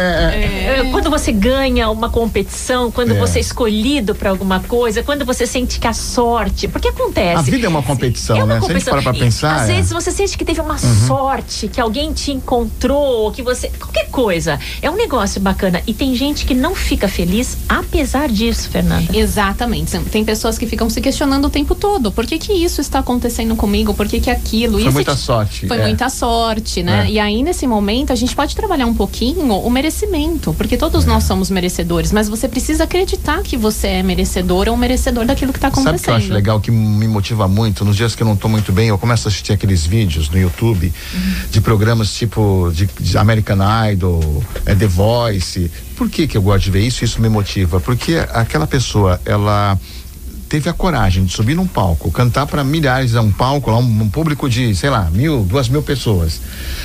É, 0.80 0.90
Quando 0.92 1.10
você 1.10 1.32
ganha 1.32 1.90
uma 1.90 2.10
competição, 2.10 2.92
quando 2.92 3.12
É. 3.12 3.20
você 3.20 3.40
é 3.40 3.42
escolhido 3.42 4.14
pra 4.16 4.30
alguma 4.30 4.60
coisa, 4.60 5.02
quando 5.04 5.26
você 5.26 5.46
sente 5.48 5.80
que 5.80 5.88
a 5.88 5.94
sorte. 5.94 6.68
Porque 6.68 6.88
acontece. 6.90 7.38
A 7.40 7.42
vida 7.42 7.66
é 7.66 7.70
uma 7.70 7.82
competição, 7.84 8.13
É 8.30 8.44
uma 8.44 8.46
né? 8.46 8.62
Se 8.62 8.66
a 8.66 8.68
gente 8.74 8.86
competição. 8.86 8.94
para 8.94 9.02
pra 9.04 9.14
E, 9.16 9.20
pensar. 9.20 9.56
Às 9.56 9.62
é. 9.62 9.72
Uhum. 9.72 9.76
vezes 9.78 9.92
você 9.92 10.12
sente 10.12 10.38
que 10.38 10.46
teve 10.46 10.62
uma 10.62 10.78
sorte, 10.78 11.68
que 11.68 11.80
alguém 11.82 12.14
te 12.14 12.32
encontrou, 12.32 13.32
que 13.32 13.42
você. 13.42 13.70
qualquer 13.70 14.08
coisa. 14.10 14.60
É 14.82 14.90
um 14.90 14.96
negócio 14.96 15.42
bacana. 15.42 15.82
E 15.88 15.94
tem 15.94 16.16
gente 16.16 16.46
que 16.46 16.54
não 16.54 16.76
fica 16.76 17.08
feliz 17.08 17.58
apesar 17.68 18.30
disso, 18.30 18.70
Fernanda. 18.70 19.16
Exatamente. 19.18 19.98
Tem 20.12 20.24
pessoas 20.24 20.58
que 20.58 20.66
ficam 20.68 20.90
se 20.90 21.02
questionando 21.02 21.46
o 21.46 21.50
tempo 21.50 21.76
todo. 21.76 22.12
Por 22.12 22.26
que, 22.26 22.38
que 22.38 22.54
isso 22.54 22.82
está 22.82 23.00
acontecendo 23.00 23.56
comigo? 23.56 23.94
Por 23.94 24.08
que, 24.08 24.20
que 24.20 24.30
aquilo? 24.30 24.74
Foi 24.74 24.82
isso 24.84 24.92
muita 24.92 25.16
te- 25.16 25.22
sorte. 25.22 25.68
Foi 25.68 25.78
é. 25.78 25.82
muita 25.84 26.10
sorte, 26.10 26.84
né? 26.84 27.06
É. 27.08 27.12
E 27.12 27.20
aí, 27.20 27.42
nesse 27.44 27.66
momento, 27.68 28.12
a 28.12 28.16
gente 28.16 28.36
pode 28.36 28.56
trabalhar 28.56 28.86
um 28.86 28.94
pouquinho 28.94 29.54
o 29.54 29.70
merecimento, 29.70 30.54
porque 30.54 30.78
todos 30.78 31.04
É. 31.06 31.08
nós 31.08 31.24
somos 31.24 31.50
merecedores, 31.50 32.12
mas 32.12 32.28
você 32.28 32.48
precisa 32.48 32.84
acreditar 32.84 33.42
que 33.44 33.56
você 33.58 33.88
é 33.88 34.04
merecedor 34.04 34.68
ou 34.70 34.76
merecedor 34.78 35.26
daquilo 35.26 35.52
que 35.54 35.58
está 35.58 35.70
Sabe 35.70 35.80
o 35.80 35.82
acontecendo. 35.90 36.06
que 36.06 36.12
eu 36.12 36.16
acho 36.26 36.34
legal, 36.34 36.60
que 36.60 36.72
me 36.72 37.08
motiva 37.08 37.48
muito? 37.48 37.86
Nos 37.86 37.96
dias 37.96 38.03
que 38.12 38.22
eu 38.22 38.28
não 38.28 38.36
tô 38.36 38.50
muito 38.50 38.72
bem, 38.72 38.90
eu 38.90 38.98
começo 38.98 39.28
a 39.28 39.30
assistir 39.30 39.54
aqueles 39.54 39.86
vídeos 39.86 40.30
no 40.30 40.38
YouTube 40.38 40.94
de 41.50 41.62
programas 41.62 42.14
tipo 42.14 42.70
de, 42.74 42.90
de 43.00 43.18
American 43.18 43.60
Idol, 43.92 44.44
é, 44.66 44.76
The 44.76 44.88
Voice. 44.88 45.72
Por 45.96 46.10
que 46.10 46.28
que 46.28 46.36
eu 46.36 46.42
gosto 46.42 46.66
de 46.66 46.72
ver 46.72 46.82
isso? 46.82 47.06
Isso 47.06 47.22
me 47.22 47.30
motiva. 47.30 47.80
Porque 47.80 48.16
aquela 48.34 48.68
pessoa, 48.68 49.22
ela 49.26 49.80
teve 50.50 50.70
a 50.70 50.74
coragem 50.74 51.26
de 51.26 51.34
subir 51.34 51.56
num 51.56 51.66
palco, 51.66 52.12
cantar 52.12 52.46
para 52.46 52.64
milhares, 52.64 53.16
é 53.16 53.22
um 53.22 53.32
palco 53.32 53.72
lá, 53.72 53.78
um, 53.78 54.04
um 54.04 54.10
público 54.10 54.50
de, 54.50 54.76
sei 54.76 54.90
lá, 54.90 55.10
mil, 55.10 55.44
duas 55.44 55.70
mil 55.70 55.82
pessoas. 55.82 56.42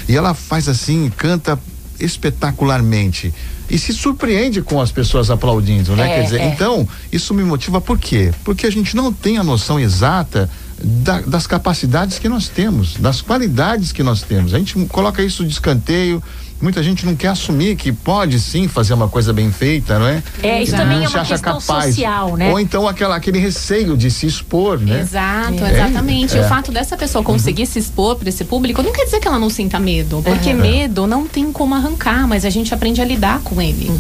E 0.09 0.17
ela 0.17 0.33
faz 0.33 0.69
assim, 0.69 1.13
canta 1.17 1.59
espetacularmente. 2.01 3.35
E 3.69 3.79
se 3.79 3.93
surpreende 3.93 4.63
com 4.63 4.81
as 4.81 4.91
pessoas 4.91 5.31
aplaudindo, 5.31 5.95
né? 5.95 6.11
É, 6.11 6.15
Quer 6.17 6.25
dizer, 6.25 6.41
é. 6.41 6.49
então, 6.49 6.89
isso 7.13 7.35
me 7.35 7.43
motiva 7.43 7.81
por 7.81 7.99
quê? 7.99 8.33
Porque 8.43 8.67
a 8.67 8.71
gente 8.71 8.97
não 8.97 9.13
tem 9.13 9.37
a 9.37 9.45
noção 9.45 9.79
exata 9.79 10.49
da- 10.83 11.21
das 11.23 11.47
capacidades 11.47 12.19
que 12.19 12.29
nós 12.29 12.49
temos, 12.49 12.95
das 12.97 13.21
qualidades 13.21 13.93
que 13.93 14.03
nós 14.03 14.23
temos. 14.23 14.55
A 14.55 14.59
gente 14.59 14.75
coloca 14.87 15.23
isso 15.23 15.45
de 15.45 15.51
escanteio. 15.53 16.23
Muita 16.61 16.83
gente 16.83 17.07
não 17.07 17.15
quer 17.15 17.29
assumir 17.29 17.77
que 17.77 17.93
pode 17.93 18.39
sim 18.41 18.67
fazer 18.67 18.93
uma 18.95 19.09
coisa 19.09 19.33
bem 19.33 19.51
feita, 19.53 19.99
não 19.99 20.07
é? 20.09 20.23
É, 20.43 20.63
isso 20.63 20.71
Exato. 20.75 20.83
também 20.83 20.99
é 20.99 21.01
Não 21.03 21.09
se 21.09 21.15
uma 21.15 21.23
acha 21.23 21.33
questão 21.35 21.59
capaz. 21.61 21.85
social, 21.95 22.37
né? 22.37 22.51
Ou 22.51 22.59
então 22.59 22.89
aquela, 22.89 23.15
aquele 23.17 23.39
receio 23.39 23.97
de 23.97 24.11
se 24.11 24.27
expor, 24.27 24.79
né? 24.81 25.01
Exato, 25.01 25.65
É. 25.65 25.73
exatamente. 25.73 26.35
E 26.35 26.39
É. 26.39 26.45
o 26.45 26.49
fato 26.49 26.73
dessa 26.73 26.97
pessoa 26.97 27.23
conseguir 27.23 27.67
se 27.67 27.79
expor 27.79 28.17
para 28.17 28.29
esse 28.29 28.45
público 28.45 28.83
não 28.83 28.93
quer 28.93 29.05
dizer 29.05 29.21
que 29.21 29.29
ela 29.29 29.39
não 29.39 29.49
sinta 29.51 29.79
medo, 29.79 30.21
porque 30.25 30.53
medo 30.53 31.07
não 31.07 31.27
tem 31.27 31.53
como 31.53 31.75
arrancar, 31.75 32.27
mas 32.27 32.45
a 32.45 32.51
gente 32.51 32.75
aprende 32.75 33.01
a 33.01 33.05
lidar 33.05 33.41
com 33.45 33.63
ele, 33.63 33.91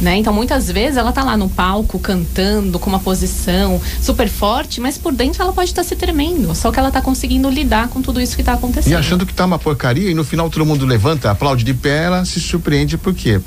né? 0.00 0.16
Então 0.16 0.32
muitas 0.32 0.70
vezes 0.70 0.96
ela 0.96 1.10
tá 1.12 1.24
lá 1.24 1.36
no 1.36 1.48
palco 1.48 1.98
cantando 1.98 2.78
com 2.78 2.88
uma 2.88 3.00
posição 3.00 3.80
super 4.00 4.28
forte, 4.28 4.80
mas 4.80 4.96
por 4.96 5.12
dentro 5.12 5.42
ela 5.42 5.52
pode 5.52 5.70
estar 5.70 5.82
se 5.82 5.96
tremendo, 5.96 6.54
só 6.54 6.70
que 6.70 6.78
ela 6.78 6.90
tá 6.90 7.00
conseguindo 7.02 7.48
lidar 7.50 7.88
com 7.88 8.00
tudo 8.00 8.20
isso 8.20 8.36
que 8.36 8.42
tá 8.42 8.52
acontecendo. 8.52 8.92
E 8.92 8.94
achando 8.94 9.26
que 9.26 9.34
tá 9.34 9.44
uma 9.44 9.58
porcaria 9.58 10.10
e 10.10 10.14
no 10.14 10.22
final 10.24 10.48
todo 10.48 10.64
mundo 10.64 10.86
levanta, 10.86 11.30
aplaude 11.30 11.64
de 11.64 11.74
pé, 11.74 12.03
ela 12.04 12.24
se 12.24 12.40
surpreende 12.40 12.98
por 12.98 13.14
quê? 13.14 13.40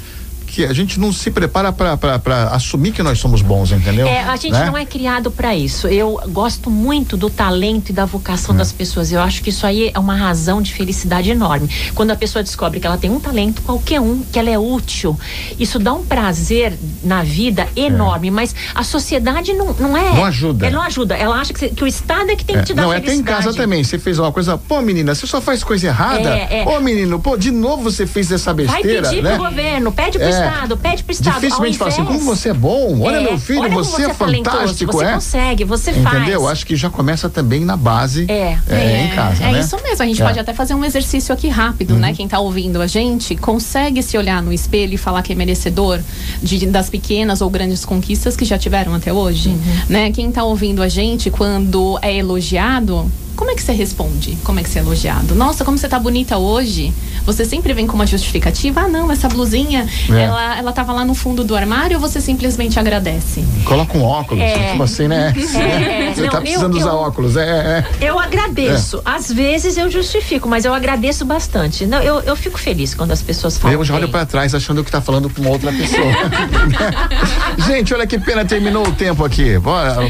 Que 0.58 0.65
a 0.65 0.74
gente 0.74 1.00
não 1.00 1.13
se 1.13 1.30
prepara 1.30 1.72
para 1.72 2.46
assumir 2.52 2.91
que 2.91 3.04
nós 3.04 3.20
somos 3.20 3.43
bons, 3.43 3.72
entendeu? 3.72 4.08
É, 4.08 4.24
a 4.24 4.36
gente 4.38 4.54
Né? 4.54 4.65
não 4.65 4.76
é 4.76 4.86
criado 4.88 5.30
para 5.30 5.56
isso. 5.56 5.88
Eu 5.88 6.20
gosto 6.30 6.72
muito 6.72 7.15
do 7.15 7.30
talento 7.30 7.91
e 7.91 7.93
da 7.93 8.06
vocação 8.06 8.56
É. 8.56 8.58
das 8.58 8.72
pessoas. 8.72 9.12
Eu 9.12 9.22
acho 9.22 9.43
que 9.43 9.52
isso 9.52 9.67
aí 9.67 9.91
é 9.93 10.00
uma 10.00 10.15
razão 10.15 10.60
de 10.60 10.74
felicidade 10.74 11.30
enorme. 11.30 11.70
Quando 11.93 12.10
a 12.10 12.15
pessoa 12.15 12.41
descobre 12.41 12.80
que 12.80 12.88
ela 12.88 12.98
tem 12.98 13.12
um 13.12 13.20
talento, 13.20 13.62
qualquer 13.62 14.02
um, 14.02 14.24
que 14.32 14.39
ela 14.39 14.50
é 14.50 14.58
útil, 14.58 15.15
isso 15.60 15.78
dá 15.78 15.93
um 15.93 16.04
prazer 16.04 16.74
na 17.04 17.22
vida 17.22 17.67
enorme. 17.76 18.32
Mas 18.32 18.56
a 18.74 18.82
sociedade 18.84 19.54
não, 19.54 19.74
não 19.74 19.96
é. 19.96 20.15
Não 20.15 20.26
ajuda. 20.26 20.65
Ela 20.65 20.76
não 20.76 20.82
ajuda. 20.82 21.13
Ela 21.15 21.36
acha 21.36 21.54
que, 21.54 21.70
que 21.70 21.84
o 21.84 21.88
Estado 21.88 22.32
é 22.32 22.36
que 22.36 22.43
tem 22.43 22.56
É, 22.56 22.60
que 22.62 22.65
te 22.65 22.74
dar 22.74 22.82
não, 22.82 22.91
é 22.91 22.98
até 22.98 23.06
em 23.06 23.10
felicidade. 23.22 23.43
casa 23.46 23.56
também. 23.56 23.84
Você 23.84 24.00
fez 24.00 24.17
uma 24.17 24.32
coisa, 24.32 24.58
pô, 24.58 24.82
menina, 24.82 25.13
você 25.13 25.28
só 25.28 25.39
faz 25.39 25.63
coisa 25.63 25.86
errada. 25.86 26.30
É, 26.36 26.62
é. 26.63 26.67
Ô, 26.67 26.80
menino, 26.82 27.20
pô, 27.20 27.38
de 27.38 27.52
novo 27.52 27.84
você 27.84 28.08
fez 28.08 28.32
essa 28.32 28.56
Vai 28.56 28.65
besteira, 28.65 29.08
pedir 29.08 29.22
né? 29.22 29.36
pro 29.36 29.43
governo, 29.50 29.91
pede 29.91 30.17
pro 30.17 30.28
É. 30.28 30.46
Estado, 30.49 30.77
pede 30.77 31.03
pro 31.03 31.12
Estado. 31.12 31.33
Dificilmente 31.41 31.77
fala 31.77 31.91
assim, 31.91 32.05
como 32.05 32.19
você 32.19 32.49
é 32.49 32.53
bom, 32.53 33.01
olha 33.01 33.17
É, 33.17 33.21
meu 33.21 33.38
filho, 33.38 33.60
olha 33.62 33.69
como 33.69 33.83
você, 33.83 34.03
é 34.03 34.13
talentoso, 34.13 34.57
fantástico, 34.57 34.91
você 34.93 35.05
é. 35.05 35.13
consegue, 35.13 35.63
você 35.63 35.93
faz. 35.93 36.15
Entendeu? 36.17 36.47
Acho 36.47 36.65
que 36.65 36.75
já 36.75 36.89
começa 36.89 37.29
também 37.29 37.62
na 37.65 37.77
base, 37.77 38.25
É. 38.29 38.57
em 38.69 39.15
casa, 39.15 39.43
é 39.43 39.51
né? 39.53 39.60
isso 39.60 39.75
mesmo. 39.83 40.03
A 40.03 40.05
gente 40.07 40.21
É. 40.21 40.25
pode 40.25 40.39
até 40.39 40.53
fazer 40.53 40.73
um 40.73 40.83
exercício 40.83 41.33
aqui 41.33 41.47
rápido, 41.49 41.93
Uhum. 41.93 41.99
né? 41.99 42.13
Quem 42.13 42.27
tá 42.27 42.39
ouvindo 42.39 42.81
a 42.81 42.88
gente 42.88 43.36
consegue 43.36 44.01
se 44.01 44.17
olhar 44.17 44.41
no 44.41 44.51
espelho 44.53 44.93
e 44.93 44.97
falar 44.97 45.21
que 45.21 45.33
é 45.33 45.36
merecedor 45.36 45.99
de, 46.41 46.65
das 46.67 46.89
pequenas 46.89 47.41
ou 47.41 47.49
grandes 47.49 47.83
conquistas 47.86 48.36
que 48.36 48.45
já 48.45 48.57
tiveram 48.57 48.93
até 48.93 49.12
hoje, 49.12 49.49
Uhum. 49.49 49.57
né? 49.89 50.12
Quem 50.12 50.31
tá 50.31 50.43
ouvindo 50.43 50.81
a 50.81 50.88
gente 50.89 51.29
quando 51.29 51.97
é 52.01 52.15
elogiado 52.15 53.10
como 53.36 53.51
é 53.51 53.55
que 53.55 53.62
você 53.62 53.71
responde? 53.71 54.36
Como 54.43 54.60
é 54.60 54.63
que 54.63 54.69
você 54.69 54.79
é 54.79 54.81
elogiado? 54.81 55.36
Nossa, 55.36 55.63
como 55.63 55.77
você 55.77 55.88
tá 55.88 55.99
bonita 55.99 56.39
hoje? 56.39 56.91
Você 57.27 57.43
sempre 57.43 57.73
vem 57.73 57.85
com 57.85 57.93
uma 57.93 58.07
justificativa? 58.07 58.81
Ah, 58.81 58.87
não, 58.87 59.11
essa 59.11 59.27
blusinha, 59.27 59.85
É. 60.09 60.21
ela, 60.23 60.57
ela 60.57 60.71
tava 60.71 60.93
lá 60.93 61.03
no 61.03 61.13
fundo 61.13 61.43
do 61.43 61.55
armário 61.57 61.97
ou 61.97 62.01
você 62.01 62.21
simplesmente 62.21 62.79
agradece? 62.79 63.43
Coloca 63.65 63.97
um 63.97 64.03
óculos, 64.03 64.41
É. 64.41 64.71
tipo 64.71 64.83
assim, 64.83 65.09
né? 65.09 65.33
É, 65.37 66.13
Você 66.13 66.21
não, 66.21 66.29
tá 66.29 66.37
eu- 66.37 66.41
precisando 66.41 66.73
eu- 66.75 66.79
usar 66.81 66.93
óculos, 66.93 67.35
é, 67.35 67.83
é. 68.01 68.07
Eu 68.07 68.17
agradeço. 68.17 69.01
Às 69.03 69.29
vezes 69.31 69.75
eu 69.77 69.91
justifico, 69.91 70.47
mas 70.47 70.63
eu 70.63 70.73
agradeço 70.73 71.25
bastante. 71.25 71.85
Não, 71.85 72.01
eu, 72.01 72.21
eu 72.21 72.35
fico 72.35 72.57
feliz 72.57 72.95
quando 72.95 73.11
as 73.11 73.21
pessoas 73.21 73.57
falam. 73.57 73.77
Eu 73.77 73.83
já 73.83 73.93
olho 73.95 74.07
pra 74.07 74.25
trás 74.25 74.55
achando 74.55 74.81
que 74.83 74.89
tá 74.89 75.01
falando 75.01 75.29
com 75.29 75.41
uma 75.41 75.49
outra 75.51 75.71
pessoa. 75.73 76.07
Gente, 77.67 77.93
olha 77.93 78.07
que 78.07 78.17
pena, 78.19 78.45
terminou 78.45 78.87
o 78.87 78.91
tempo 78.93 79.23
aqui. 79.25 79.53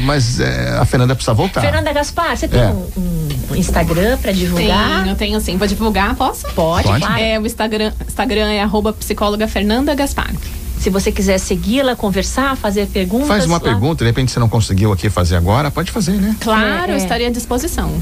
Mas 0.04 0.38
é, 0.40 0.76
a 0.78 0.84
Fernanda 0.84 1.14
precisa 1.14 1.34
voltar. 1.34 1.60
Fernanda 1.60 1.92
Gaspar, 1.92 2.36
você 2.36 2.46
tem 2.46 2.60
É. 2.60 2.66
um, 2.68 2.86
um 2.96 3.27
Instagram 3.56 4.16
pra 4.18 4.32
divulgar? 4.32 5.02
Tenho, 5.04 5.16
tenho 5.16 5.40
sim. 5.40 5.56
Vou 5.56 5.66
divulgar, 5.68 6.14
posso? 6.14 6.46
Pode, 6.54 6.86
Pode. 6.86 7.00
claro. 7.04 7.20
É, 7.22 7.38
o 7.38 7.46
Instagram, 7.46 7.92
Instagram 8.06 8.50
é 8.52 8.62
arroba 8.62 8.92
psicóloga 8.92 9.46
Fernanda 9.48 9.94
Gaspar. 9.94 10.30
Se 10.78 10.90
você 10.90 11.10
quiser 11.10 11.38
segui-la, 11.38 11.96
conversar, 11.96 12.56
fazer 12.56 12.86
perguntas. 12.86 13.26
Faz 13.28 13.44
uma 13.46 13.54
lá. 13.54 13.60
pergunta, 13.60 14.04
de 14.04 14.10
repente 14.10 14.30
você 14.30 14.38
não 14.38 14.48
conseguiu 14.48 14.92
aqui 14.92 15.10
fazer 15.10 15.34
agora, 15.36 15.70
pode 15.70 15.90
fazer, 15.90 16.12
né? 16.12 16.36
Claro, 16.40 16.92
É, 16.92 16.94
é. 16.94 16.96
estaria 16.96 17.26
à 17.26 17.30
disposição. 17.30 17.92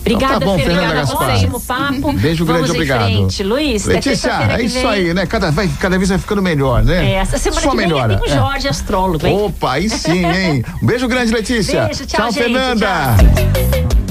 Obrigada, 0.00 0.36
Então 0.36 0.40
tá 0.40 0.46
bom, 0.46 0.58
Fernanda. 0.58 0.80
Fernanda 0.82 1.00
Gaspar. 1.00 1.34
Ótimo 1.34 1.60
papo. 1.60 2.12
Beijo 2.12 2.44
Vamos 2.44 2.60
grande, 2.60 2.68
em 2.68 2.74
obrigado. 2.74 3.00
Frente. 3.06 3.42
Luiz, 3.42 3.84
Letícia, 3.86 4.30
é 4.56 4.62
isso 4.62 4.78
vem. 4.78 4.86
aí, 4.86 5.14
né? 5.14 5.26
Cada, 5.26 5.50
vai, 5.50 5.68
cada 5.80 5.96
vez 5.98 6.10
vai 6.10 6.18
ficando 6.18 6.40
melhor, 6.42 6.84
né? 6.84 7.10
É, 7.10 7.14
essa 7.14 7.38
semana 7.38 7.60
Só 7.62 7.70
que 7.70 7.76
vem 7.76 7.86
melhora. 7.88 8.18
tem 8.18 8.28
o 8.30 8.32
é. 8.32 8.36
Jorge, 8.38 8.68
astrólogo, 8.68 9.26
hein? 9.26 9.36
Opa, 9.36 9.72
aí 9.72 9.88
sim, 9.90 10.24
hein? 10.24 10.64
Um 10.80 10.86
beijo 10.86 11.08
grande, 11.08 11.32
Letícia. 11.32 11.86
Beijo, 11.86 12.06
tchau, 12.06 12.30
gente, 12.30 12.40
Fernanda. 12.44 12.86
tchau. 13.16 14.05